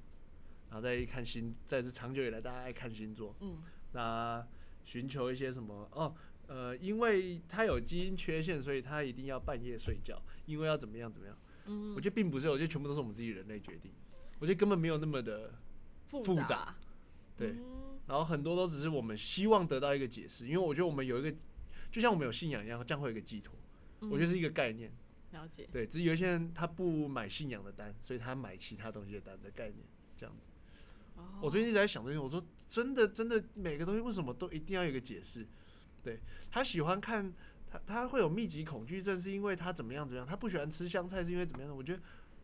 [0.70, 4.46] 然后再一看星，再是长久以来大家爱看星座，嗯，那
[4.86, 6.16] 寻求一些什么哦，
[6.48, 11.38] 呃，因为他有基因缺陷，所以他一定要半夜睡觉，因为要怎么样怎么样。
[11.66, 13.92] 嗯我觉得并不是，我觉得全部都是我们自己人类决定。
[14.40, 15.54] 我觉得根本没有那么的
[16.06, 16.76] 复复杂
[17.36, 17.56] 对，
[18.08, 21.36] 然后很多都只是我们希望得到一个解释，因为我觉得我们有一个，
[21.92, 23.54] 就像我们有信仰一样，这样会有一个寄托，
[24.10, 24.92] 我觉得是一个概念。
[25.34, 25.68] 了解。
[25.72, 29.86] 对，只是有一些人他不买信仰的单，所以他买其他东西的单的概念，
[30.16, 30.44] 这样子。
[31.42, 35.46] 我最近一直在想这些，我说真的，真的每个东西为什么都一定要有一个解释？
[36.08, 37.34] 对他喜欢看
[37.70, 40.26] 他他会有密集恐惧症，是因为他怎么样怎么样？
[40.26, 41.76] 他不喜欢吃香菜是因为怎么样？
[41.76, 42.02] 我觉得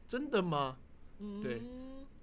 [0.08, 0.78] 真的吗？
[1.20, 1.62] 嗯对，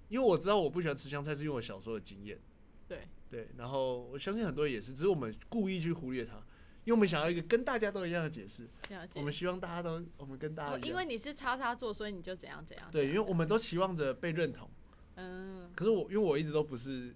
[0.09, 2.39] 因为我知道我不喜欢吃香菜是因为我小时候的经验。
[2.87, 6.35] 对对，然后我相信很多人也是，只是我们故意去忽略它，
[6.83, 8.67] 因为我们想要一个跟大家都一样的解释。
[9.15, 12.91] 我们希望大家都我们跟大家，因为你是叉叉座，所以你就怎样怎样。
[12.91, 14.69] 对，因为我们都期望着被认同。
[15.15, 15.71] 嗯。
[15.73, 17.15] 可是我因为我一直都不是，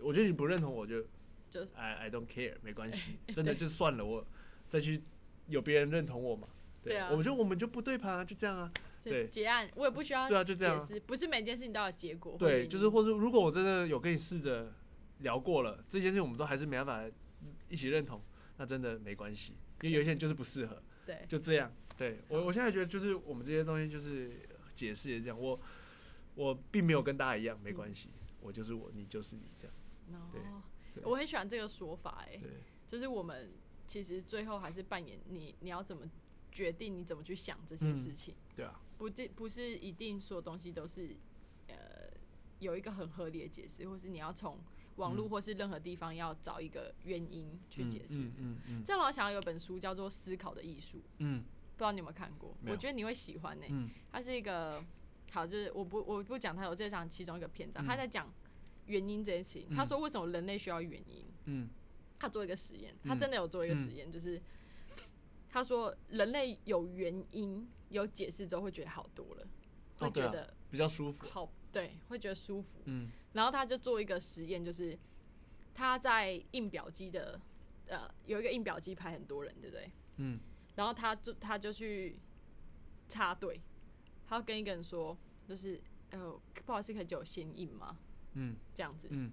[0.00, 1.04] 我觉得你不认同我就
[1.54, 4.26] 就 I I don't care 没关系， 真的就算了，我
[4.68, 5.00] 再去
[5.46, 6.48] 有别人认同我嘛。
[6.82, 7.08] 对啊。
[7.10, 8.72] 我们就我们就不对盘啊，就这样啊。
[9.02, 10.28] 对，结案我也不需要。
[10.28, 10.84] 对啊，就这样。
[11.06, 12.36] 不是每件事情都有结果。
[12.38, 14.72] 对，就是或者如果我真的有跟你试着。
[15.20, 17.16] 聊过了这件事情，我们都还是没办法
[17.68, 18.20] 一起认同，
[18.58, 21.72] 那真的没关系，因为有些人就是不适合，对，就这样。
[21.96, 24.32] 对我，我现在觉得就是我们这些东西就是
[24.74, 25.58] 解释也这样，我
[26.34, 30.30] 我并没有跟大家一样，没关系，我就是我，你就是你这样。
[30.32, 30.40] 对，
[31.02, 32.40] 我很喜欢这个说法，哎，
[32.86, 33.52] 就是我们
[33.86, 36.08] 其实最后还是扮演你，你要怎么
[36.52, 38.34] 决定，你怎么去想这些事情？
[38.54, 41.16] 对啊，不这不是一定所有东西都是
[41.68, 41.74] 呃
[42.60, 44.58] 有一个很合理的解释，或是你要从。
[44.96, 48.22] 网络或是任何地方要找一个原因去解释。
[48.22, 48.84] 嗯嗯嗯。
[48.84, 50.98] 这样我想有本书叫做《思考的艺术》。
[51.18, 51.42] 嗯。
[51.72, 52.52] 不知道你有没有看过？
[52.68, 53.66] 我觉得你会喜欢呢。
[53.70, 53.90] 嗯。
[54.12, 54.80] 它是一个
[55.32, 57.84] 好，就是我不我不讲它，我就讲其中一个篇章。
[57.84, 58.32] 他在讲
[58.86, 59.68] 原因这件事情。
[59.74, 61.24] 他说为什么人类需要原因？
[61.44, 61.68] 嗯。
[62.16, 64.40] 他做一个实验，他真的有做一个实验，就是
[65.50, 69.46] 他说人类有原因有解释之后会觉得好多了，
[69.98, 71.26] 会觉得比较舒服。
[71.28, 72.78] 好，对，会觉得舒服。
[72.84, 73.10] 嗯。
[73.34, 74.98] 然后他就做一个实验，就是
[75.74, 77.38] 他在印表机的
[77.88, 79.90] 呃有一个印表机排很多人，对不对？
[80.16, 80.40] 嗯。
[80.76, 82.18] 然后他就他就去
[83.08, 83.60] 插队，
[84.26, 85.14] 他要跟一个人说，
[85.46, 85.78] 就是
[86.10, 87.98] 呃不好意思，可以借我先印吗？
[88.34, 88.56] 嗯。
[88.74, 89.08] 这样子。
[89.10, 89.32] 嗯。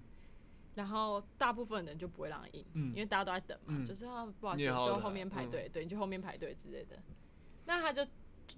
[0.74, 4.06] 然后大部分人就不会让他印，因为大家都在等嘛，就是
[4.40, 6.98] 不好意思，就后面排队，对，你就后面排队之类的。
[7.66, 8.02] 那他就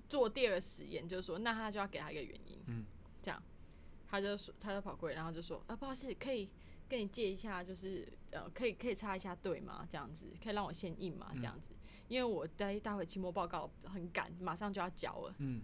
[0.08, 2.84] 做第二个实验，就是说，那他就要给他一个原因，嗯，
[3.20, 3.42] 这样。
[4.08, 6.48] 他就说，他就跑过来，然后就说：“啊，不好意思，可以
[6.88, 9.84] 跟你借一下，就是呃，可以可以插一下队吗？
[9.90, 11.32] 这样子可以让我先印吗？
[11.34, 11.72] 这样子，
[12.06, 15.34] 因为我待待会期末报告很赶，马上就要交了。
[15.38, 15.62] 嗯，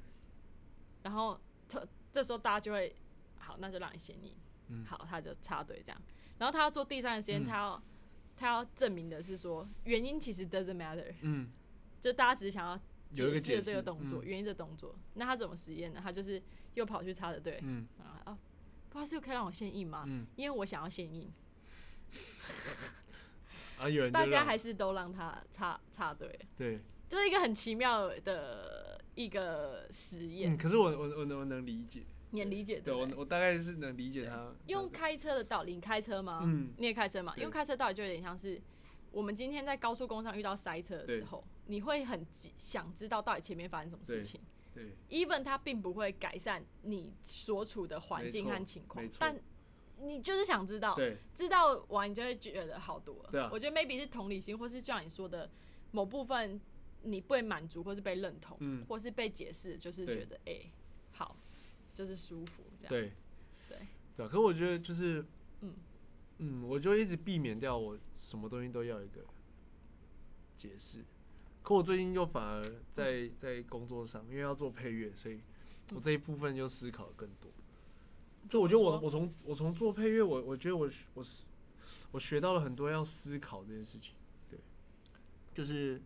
[1.05, 2.93] 然后这这时候大家就会
[3.39, 4.35] 好，那就让你先印。
[4.71, 6.03] 嗯，好，他就插队这样。
[6.39, 7.83] 然后他要做第三个实验，他要
[8.37, 11.13] 他要证明的是说，原因其实 doesn't matter。
[11.21, 11.51] 嗯，
[12.01, 12.81] 就大家只是想要
[13.13, 14.95] 解释这个动作，原因这动作。
[15.15, 16.01] 那他怎么实验呢？
[16.03, 16.43] 他就是
[16.75, 17.61] 又跑去插着队。
[17.63, 18.39] 嗯啊。
[18.89, 20.05] 不知道是可以让我现印吗？
[20.09, 21.31] 嗯，因为我想要现印。
[23.79, 26.37] 啊，有人 大家还是都让他插插队。
[26.57, 30.55] 对，就是一个很奇妙的一个实验。
[30.55, 32.95] 嗯，可是我我我能我能理解，你理解对？
[32.95, 34.55] 我我大概是能理解他。
[34.67, 36.41] 用开车的道理，你开车吗？
[36.45, 37.35] 嗯，你也开车嘛？
[37.37, 38.61] 用开车道理就有点像是
[39.11, 42.27] 我们今天在高速公路上遇到塞车的时候，你会很
[42.57, 44.41] 想知道到底前面发生什么事情。
[44.73, 49.37] 对，even 它并不会改善你所处的环境和情况，但
[49.99, 50.97] 你就是想知道，
[51.35, 53.31] 知道完你就会觉得好多了。
[53.33, 55.51] 对啊，我觉得 maybe 是同理心，或是就像你说的
[55.91, 56.61] 某部分
[57.03, 60.61] 你被满足，或是被认同，嗯，或是被解释，就是觉得哎，
[61.11, 61.37] 好，
[62.01, 62.89] 就是舒服这样。
[62.89, 63.13] 对，
[63.69, 63.87] 对，
[64.17, 64.27] 对。
[64.27, 65.23] 可我觉得就是，
[65.61, 65.75] 嗯
[66.39, 69.23] 嗯，我就一直避免掉我什么东西都要一个
[70.57, 71.05] 解释。
[71.63, 75.43] 可我最近又反而在在工作上，因为要做配乐，所以
[75.93, 77.53] 我这一部分就思考更多。
[78.49, 81.25] 就我觉得我我从我从做配乐，我我觉得我我
[82.13, 84.15] 我学到了很多要思考这件事情。
[84.49, 84.59] 对，
[85.53, 86.01] 就是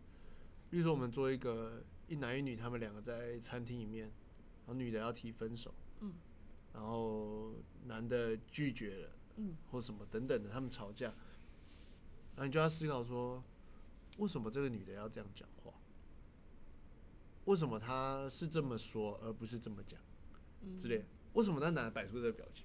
[0.71, 4.11] 比如说我们做一个一男一女，他们两个在餐厅里面，
[4.67, 6.15] 然后女的要提分手，嗯，
[6.73, 7.53] 然后
[7.87, 13.43] 男的拒绝了，嗯，或什么等等的，他们吵架，然后你就要思考说。
[14.19, 15.75] 为什么这个女的要这样讲话？
[17.47, 19.99] 为什么她是这么说而不是这么讲？
[20.79, 21.05] 之类？
[21.33, 22.65] 为什么那男的摆出这个表情？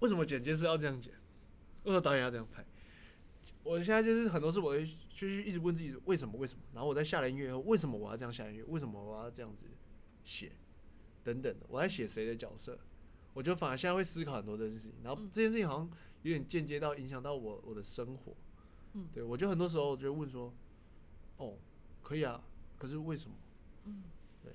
[0.00, 1.14] 为什么剪接师要这样剪？
[1.84, 2.62] 为什么导演要这样拍？
[3.62, 6.36] 我现在就是很多事，我会就是一直问自己为什么？
[6.36, 6.62] 为什么？
[6.74, 8.64] 然后我在下了音乐后，为什么我要这样下音乐？
[8.64, 9.64] 为什么我要这样子
[10.24, 10.52] 写？
[11.22, 12.78] 等等的，我在写谁的角色？
[13.32, 15.90] 我就反而现在会思考很多这件事情，然后这件事情好像
[16.22, 18.34] 有点间接到影响到我我的生活。
[18.94, 20.52] 嗯，对，我就很多时候就问说，
[21.36, 21.56] 哦，
[22.02, 22.42] 可以啊，
[22.76, 23.36] 可是为什么？
[23.84, 24.02] 嗯，
[24.42, 24.52] 对，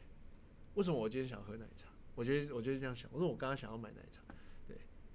[0.73, 1.87] 为什么我今天想喝奶茶？
[2.15, 4.21] 我觉得我就是这样想，我说我刚刚想要买奶茶，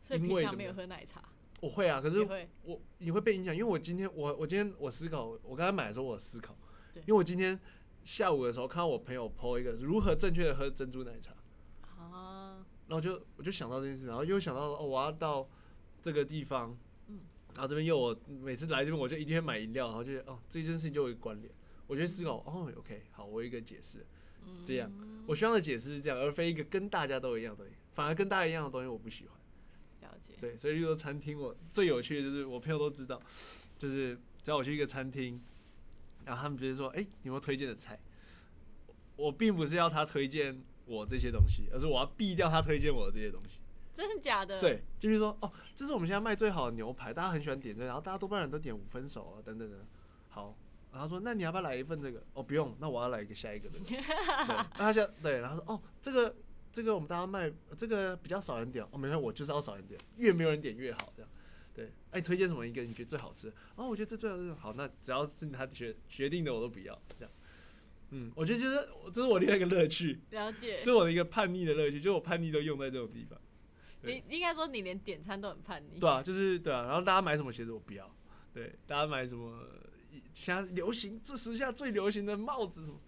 [0.02, 1.22] 所以因平常没有喝奶茶，
[1.60, 2.26] 我会啊，可是
[2.62, 6.56] 我你会被影响，因为我今天我我今天我思考，我刚才买的时候我有思考，
[6.92, 7.00] 对。
[7.02, 7.58] 因为我今天
[8.04, 11.39] 下午的时候看到我朋友 po 一个如何正确的喝珍珠奶茶，啊，
[12.90, 15.48] 然后就我就想到这件事，然后又想到哦我要到
[16.02, 16.76] 这个地方，
[17.06, 17.20] 嗯
[17.54, 21.54] 然后这边又我每次来这边我就一定会买饮料，然后就觉得哦这件事情就有关联，
[21.86, 24.04] 我就会思考哦 OK 好我有一个解释，
[24.44, 24.90] 嗯这样
[25.28, 29.38] 我希望的解释是这样，而非一个跟大家都一样的东西，反而跟大家一样的东西我不喜欢。
[30.02, 33.22] 了解，对，所以例如说餐厅，我最有趣的就是我朋友都知道，
[33.78, 35.40] 就是只要我去一个餐厅，
[36.24, 38.00] 然后他们直接说，哎、你有没有推荐的菜？
[39.16, 40.58] 我并不是要他推荐
[40.90, 43.60] 我这些东西，而是我要避掉他推荐我的这些东西。
[43.94, 49.78] 真的假的？，对，就是说，哦，这是我们现在卖最好的牛排，大家很喜欢点这个，然后大家多半人都点五分熟啊，等等的。
[50.28, 50.56] 好，
[50.92, 52.22] 然后说，那你要不要来一份这个？
[52.32, 53.78] 哦，不用，那我要来一个下一个的。
[53.86, 56.34] 对，那他就对，然后说，哦，这个
[56.72, 61.30] 这个我们大家卖这个比较少人点，哦，没事，我就是要少人点，越没有人点越好，这样。
[61.72, 63.52] 对，哎、推荐什么一个你觉得最好吃？
[63.76, 64.52] 哦，我觉得这最好吃。
[64.54, 67.32] 好，那只要是他决决定的，我都不要，这样。
[68.10, 70.84] 嗯，我觉得就是这是我另外一个乐趣，了解这。
[70.84, 73.38] 是我的一个叛逆的乐趣，就是我叛逆都用在这种地方。
[74.02, 76.00] 你应该说你连点餐都很叛逆。
[76.00, 78.10] 对啊，就是对啊，然后大家买什么鞋子我不要，
[78.52, 79.62] 对，大家买什么
[80.32, 82.98] 现在流行这时下最流行的帽子什么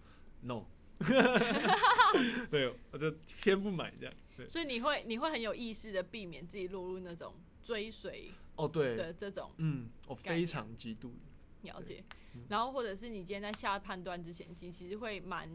[0.41, 0.65] ，no，
[2.51, 4.13] 对，我就偏不买这样。
[4.37, 11.32] 对，所以你会你会很有意识的避免自己落入那种追随哦对，的这种嗯，我非常嫉妒你。
[11.63, 12.03] 了解
[12.35, 15.49] 嗯，然后或者是你今天在下判断之前，你其实会蛮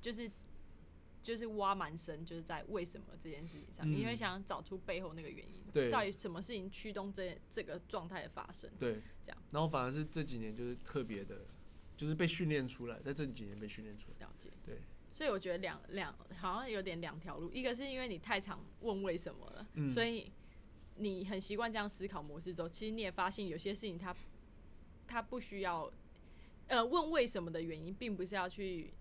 [0.00, 0.30] 就是
[1.22, 8.70] 就是挖蛮深，就是在为什么这件事情上面，嗯你会想找出背后那个原因，对到底什么事情驱动这这个状态的发生？
[8.78, 9.38] 对，这样。
[9.50, 11.46] 然后反而是这几年就是特别的，
[11.96, 14.26] 就是被训练出来，在这几年被训练出来。
[14.26, 14.48] 了解。
[14.64, 14.78] 对，
[15.12, 20.32] 所以我觉得两两好像有点两条路，一个是因为你太常问为什么了，嗯所以
[20.96, 24.14] 你很习惯这样思考模式之后，其实你也发现有些事情它
[25.12, 25.92] 它不需要
[26.68, 28.94] 呃问为什么的原因，并不是要去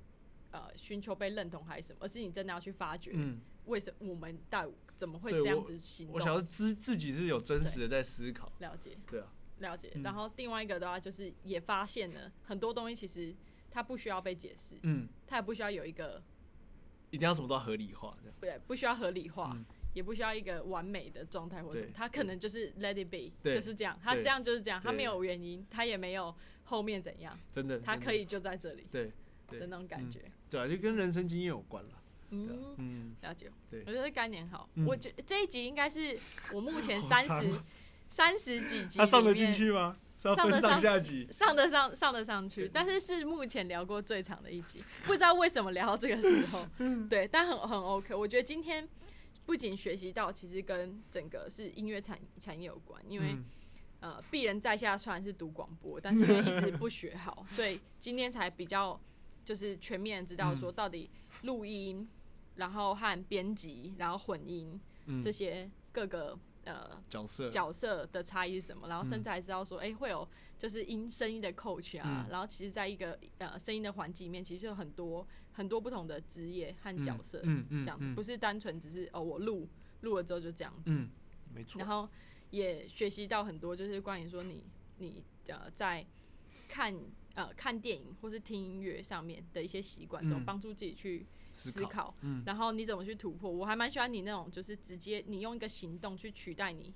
[0.52, 6.16] 呃寻求被认同还是什么，而是你真的要去发掘嗯，为什么我们到底怎么会这样子行动。
[6.16, 8.52] 我想要自自己是有真实的在思考。
[8.60, 9.28] 了解对啊，
[9.60, 13.34] 了解，嗯然后另外一个的话就是也发现了很多东西其实
[13.70, 16.22] 它不需要被解释，嗯，它也不需要有一个
[17.10, 26.34] 一定要什么都要合理化对，不需要合理化，嗯也不需要一个完美的状态或什么他，可能就是 let it be，就是这样，他这样就是这样，他没有原因，他也没有
[26.66, 29.12] 后面怎样，真的，他可以就在这里对
[29.48, 30.20] 对的那种感嗯觉。
[30.50, 31.90] 对啊，就跟人生经验有关了。
[32.30, 33.52] 嗯，嗯，了解。
[33.70, 34.70] 对我觉得概念好。
[34.76, 36.18] 嗯我觉这一集应该是
[36.54, 37.60] 我目前 三十
[38.08, 39.98] 三十几集，他上得进，去吗？
[40.18, 41.28] 上上得上下集？
[41.32, 46.66] 上得上上得上去，但是是目前聊过最长的一集，不知道为什么聊到这个时候。
[46.78, 48.14] 嗯 对，但很很 OK。
[48.16, 48.88] 我觉得今天
[49.52, 53.34] 不仅学习到，其实跟整个是音乐产产业有关，因为。
[53.34, 53.44] 嗯。
[54.00, 59.00] 呃，鄙人在下虽然是读广播，但是一直不学好， 所以今天才比较
[59.46, 61.08] 就是全面知道说到底
[61.44, 62.10] 录音，
[62.56, 66.36] 然后和编辑，然后混音嗯这些各个
[66.66, 69.24] 呃角色，角色的差异是什么，然后甚嗯。
[69.24, 70.28] 至还知道说，哎、会有
[70.58, 72.32] 就是音声音的 coach 啊，嗯。
[72.32, 79.68] 然后其实在一个呃声音的环境里面，其实有很多很多不同的职业和角色，嗯嗯，这样不是单纯只是哦我录
[80.02, 80.84] 录了之后就这样子。
[80.86, 81.10] 嗯，
[81.54, 81.88] 没错然。
[81.88, 82.08] 后
[82.50, 84.64] 也学习到很多，就是关于说你
[84.98, 86.06] 你呃在
[86.68, 86.96] 看
[87.36, 93.52] 呃看电影或是听音乐上面的一些习惯，怎么嗯帮助自己去思思考，嗯然后你怎么去突破。
[93.52, 96.94] 我还蛮喜欢你那种，就是直接你用一个行动去取代你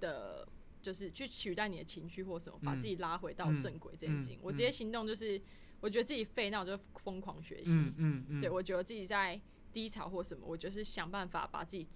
[0.00, 0.46] 的。
[0.80, 4.36] 就是去取代你的情绪或什么，把嗯自己拉回到嗯正轨这件事情。
[4.36, 5.38] 嗯我直接行动就是，
[5.80, 7.72] 我觉得自己废，那我就疯狂学习。
[7.72, 9.40] 嗯嗯嗯，对我觉得自己在
[9.72, 11.86] 低潮或什么，我就是想办法把自己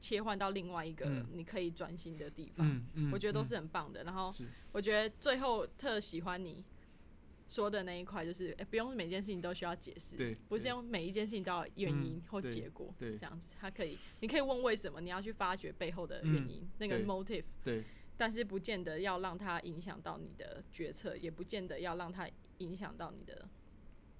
[0.00, 1.26] 切换到另外一个嗯。
[1.32, 2.66] 你可以专心的地方。
[2.68, 3.44] 嗯嗯，我觉得都嗯。
[3.44, 4.04] 是很棒的。
[4.04, 4.32] 然后
[4.72, 6.64] 我觉得最后特喜欢你
[7.48, 13.16] 说的那一块，就是、诶不用每件事情都需要解释，对，不是用每一件事情都要有原因或结果，对。
[13.16, 17.82] 这样子，它可以，你可以问为什么，你要去发掘背后的原因，那个 motive，对。
[18.16, 22.28] 但是不见得要让它影响到你的决策，也不见得要让它
[22.60, 23.46] 影响到你的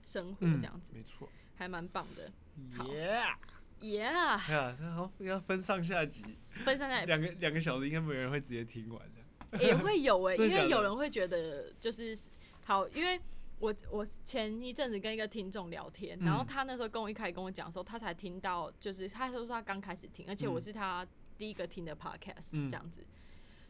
[0.05, 1.28] 生活，嗯这样子、没错。
[1.55, 2.30] 还蛮棒的。
[2.76, 6.24] 好 Yeah，Yeah，哎呀，这好要分上下集，
[6.64, 9.59] 分散在两个两个小时应该没有人会直接听完的。
[9.59, 12.16] 也会有哎、 因为有人会觉得就是
[12.64, 13.20] 好，因为
[13.59, 16.47] 我我前一阵子跟一个听众聊天，然后嗯。
[16.47, 20.53] 他那时候跟我一开始跟我讲的时候，他才听到，就是他说他刚开始听，而且嗯。
[20.53, 22.68] 我是他第一个听的 podcast 嗯。
[22.68, 23.05] 这样子，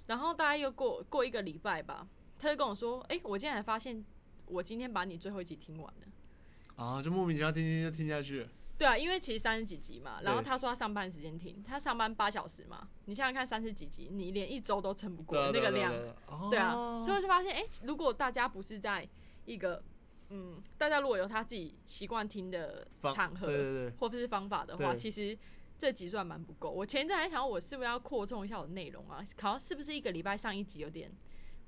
[0.07, 2.07] 然后大概又过过一个礼拜吧，
[2.39, 4.05] 他就跟我说，哎、我竟然发现，
[4.51, 6.07] 我今天把你最后一集听完了。
[6.77, 8.49] 啊，就莫名其妙听听就听下去。
[8.79, 15.93] 对啊，因为其实三十几集嘛，然后他说他上班时间听，他上班八小时嘛，你想想看三十几集，你连一周都撑不过那个量，
[16.49, 19.07] 对啊所以我就发现，哎、如果大家不是在
[19.45, 19.83] 一个，
[20.31, 25.37] 嗯，大家如果有他自己习惯听的场合对对对，或者是方法的话，其实
[25.77, 26.71] 这集算蛮不够。
[26.71, 29.23] 我前一阵还想，我是不是要扩充一下我的内容啊？
[29.43, 31.13] 好像是不是一个礼拜上一集有点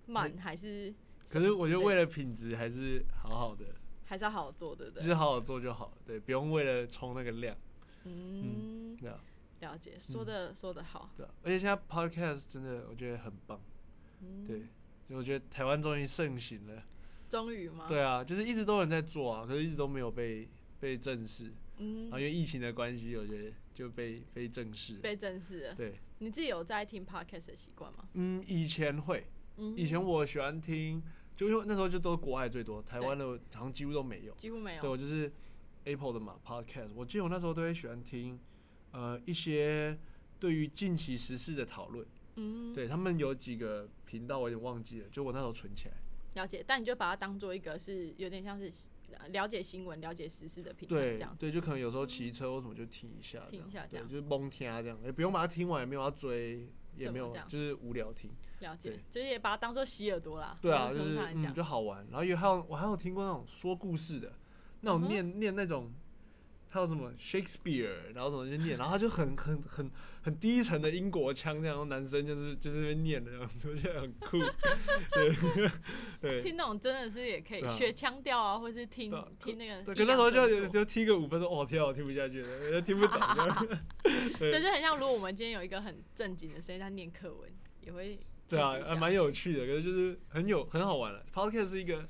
[0.06, 0.94] 慢，还是？
[1.28, 3.66] 可是我觉得为了了品质还是好好的，
[4.04, 5.02] 还是要好好做，对不对？
[5.02, 7.56] 就是好好做就好了，对，不用为了冲那个量，
[8.04, 8.96] 嗯，
[9.60, 13.60] 了解，说的、说的好，对啊，而且现在 podcast 真的我觉得很棒，
[14.20, 14.62] 嗯，对，
[15.08, 16.82] 就我觉得台湾终于盛行了，
[17.28, 20.48] 终于吗？，对啊，就是一直都有人在做啊，可是一直都没有被
[20.80, 22.04] 被正视，嗯。
[22.04, 25.74] 然后，因为疫情的关系，我觉得就被被正视，被正视了。
[25.76, 28.08] 对，你自己有在听 podcast 的习惯吗？
[28.14, 31.02] 嗯，以前会，嗯，以前我喜欢听，
[31.36, 34.34] 就因为那时候就都国外最多，台湾的好像几乎都没有。
[34.34, 34.80] 几乎没有。
[34.80, 35.32] 对我就是
[35.84, 36.90] Apple 的嘛，Podcast。
[36.94, 38.38] 我记得我那时候都会喜欢听，
[38.92, 39.98] 呃，一些
[40.38, 42.06] 对于近期时事的讨论。
[42.36, 45.94] 嗯，对他们有几个频道我有点忘记了，就我那时候存起来。
[46.34, 48.72] 了解，但你就把它当做一个是有点像是
[49.18, 51.36] 呃了解新闻、了解时事的频道对这样。
[51.38, 56.66] 对，就可能有时候骑车或什么就听一下听一下这样就是蒙听啊这样，也不用把它听完，也没有要追，
[56.96, 58.30] 也没有就是无聊听。
[58.60, 60.56] 了解对，就是也把它当做洗耳朵啦。
[60.60, 62.06] 对啊，就是嗯就好玩。
[62.10, 64.32] 然后也还有我还有听过那种说故事的，
[64.82, 65.92] 那种念、念那种，
[66.72, 69.90] 还有什么 Shakespeare，然后什么就念，然后他就很 很很
[70.22, 74.38] 很低沉的英国腔这样，男生就是就是念的这样子， 我觉得很酷。
[75.12, 75.70] 对
[76.18, 83.20] 对听那种真的是也可以学腔调啊，或是听听那个对，可那时候就就听个五分钟，哦天啊，我听不下去了，就听不懂。
[84.38, 87.50] 对，就很像如果我们今天有一个很正经的声音在念课文，
[87.82, 88.18] 也会
[88.48, 91.22] 对啊还蛮有趣的，可是就是很有很好玩了。
[91.34, 92.08] Podcast 是一个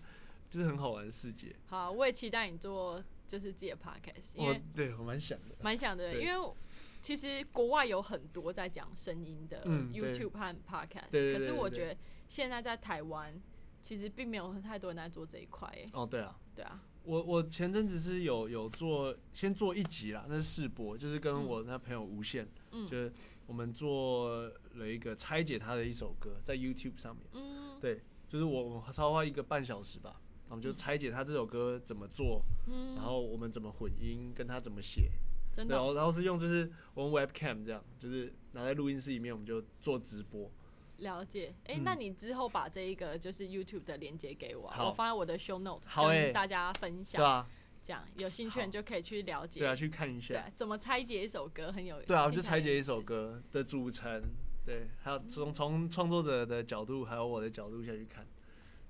[0.49, 3.03] 就是很好玩的世界，好，我也期待你做
[3.33, 5.57] 就是自己的 podcast，因我为对我蛮想的。
[5.63, 6.53] 蛮想的，因为
[7.01, 11.97] 其实国外有很多在讲声音的 YouTube 和 podcast，、可是我对觉得
[12.29, 13.41] 现在在台湾
[13.81, 16.39] 其实并没有太多人在做这一块，哎，哦，对啊。
[16.55, 21.47] 对啊，我我前阵子是有有做，先做一集啦，那是试播，就是跟嗯。
[21.47, 22.87] 我那朋友无限，嗯。
[22.87, 23.11] 就是
[23.47, 24.29] 我们做
[24.75, 27.81] 了一个拆解他的一首歌，在 YouTube 上面，嗯。
[27.81, 30.21] 对，就是我我们超花一个半小时吧，
[30.53, 35.11] 我们就嗯拆解他这首歌怎么做，嗯，然后我们怎么混音，跟他怎么写，
[35.57, 35.75] 真的。
[35.75, 40.51] 哦、然后然后是用就是我们 Webcam 这样，就是拿在录音室里面，我们就做直播，
[40.99, 41.83] 了解，哎、嗯。
[41.83, 47.49] 那你之后把这一个就是 YouTube 的链接给我我放在我的 Show Note，跟大家分享，对啊，
[47.83, 54.23] 这样有兴趣的好你就可以去了解，对啊，去看一下，对怎么拆解一首歌很有，对啊，我就拆解一首歌的组成，
[54.67, 58.27] 对，还有从从创作者的角度，还有我的角度下去看。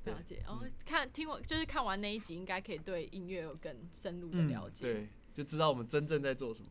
[0.04, 6.68] 对了解，哦，嗯看听我就是看完那一集，应该可以对音乐有更深入的嗯了解，对，就知道我们真正在做什么。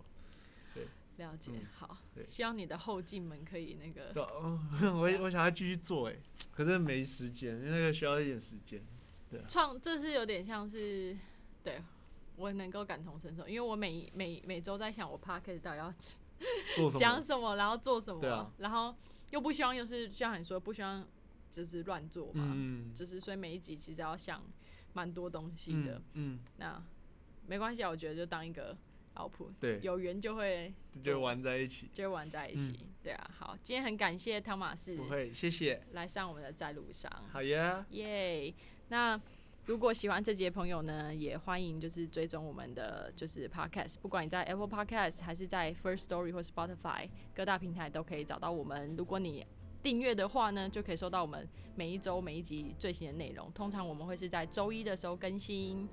[0.73, 0.87] 对。
[1.17, 2.25] 了解，嗯好，对。
[2.25, 4.59] 希望你的后进们可以那个对，哦
[4.95, 6.15] 我我想要继续做哎，
[6.51, 8.81] 可是没时间，因为那个需要一点时间。
[9.29, 11.15] 对创，这是有点像是，
[11.63, 11.81] 对
[12.35, 15.93] 我能够感同身受，因为我每每每周在想我 p o d c a s t 到底要？
[16.97, 18.95] 讲什么，然后做什么，然后
[19.29, 21.05] 又不希望又是像你说不希望
[21.51, 24.41] 就是乱做嘛，嗯，就是所以每一集其实要想
[24.93, 26.83] 蛮多东西的，嗯，嗯，那
[27.45, 28.75] 没关系啊，我觉得就当一个
[29.15, 31.89] output，对，有缘就会就玩在一起。
[31.93, 35.83] 就玩在一起，对啊，好，今天很感谢汤马士不会，谢谢。
[35.91, 38.53] 来上我们的在路上，好呀，耶
[38.87, 39.19] 那
[39.65, 48.95] 如果喜欢这集的朋友呢，也欢迎就是追踪我们的就是 podcast，不管你在 Apple Podcast 还是在 First Story 或 Spotify 各大平台都可以找到我们。
[48.97, 49.45] 如果你
[49.81, 53.51] 订阅的话呢，就可以收到我们每一周每一集最新的内容。
[53.53, 55.87] 通常我们会是在周一的时候更新。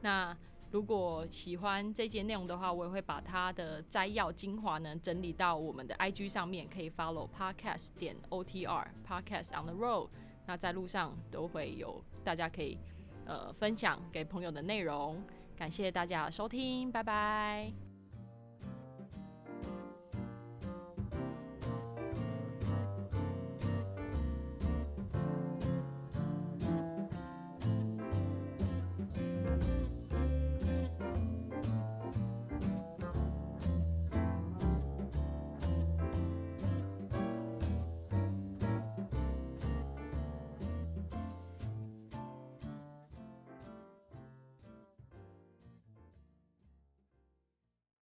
[0.00, 0.36] 那
[0.70, 10.08] 如果喜欢这节内容的话，我也会把它的摘要精华呢整理到我们的 IG 上面，可以 follow podcast 点 OTR podcast on the road。
[10.46, 12.76] 那在路上都会有大家可以
[13.24, 15.22] 呃分享给朋友的内容。
[15.56, 17.93] 感谢大家收听，拜拜。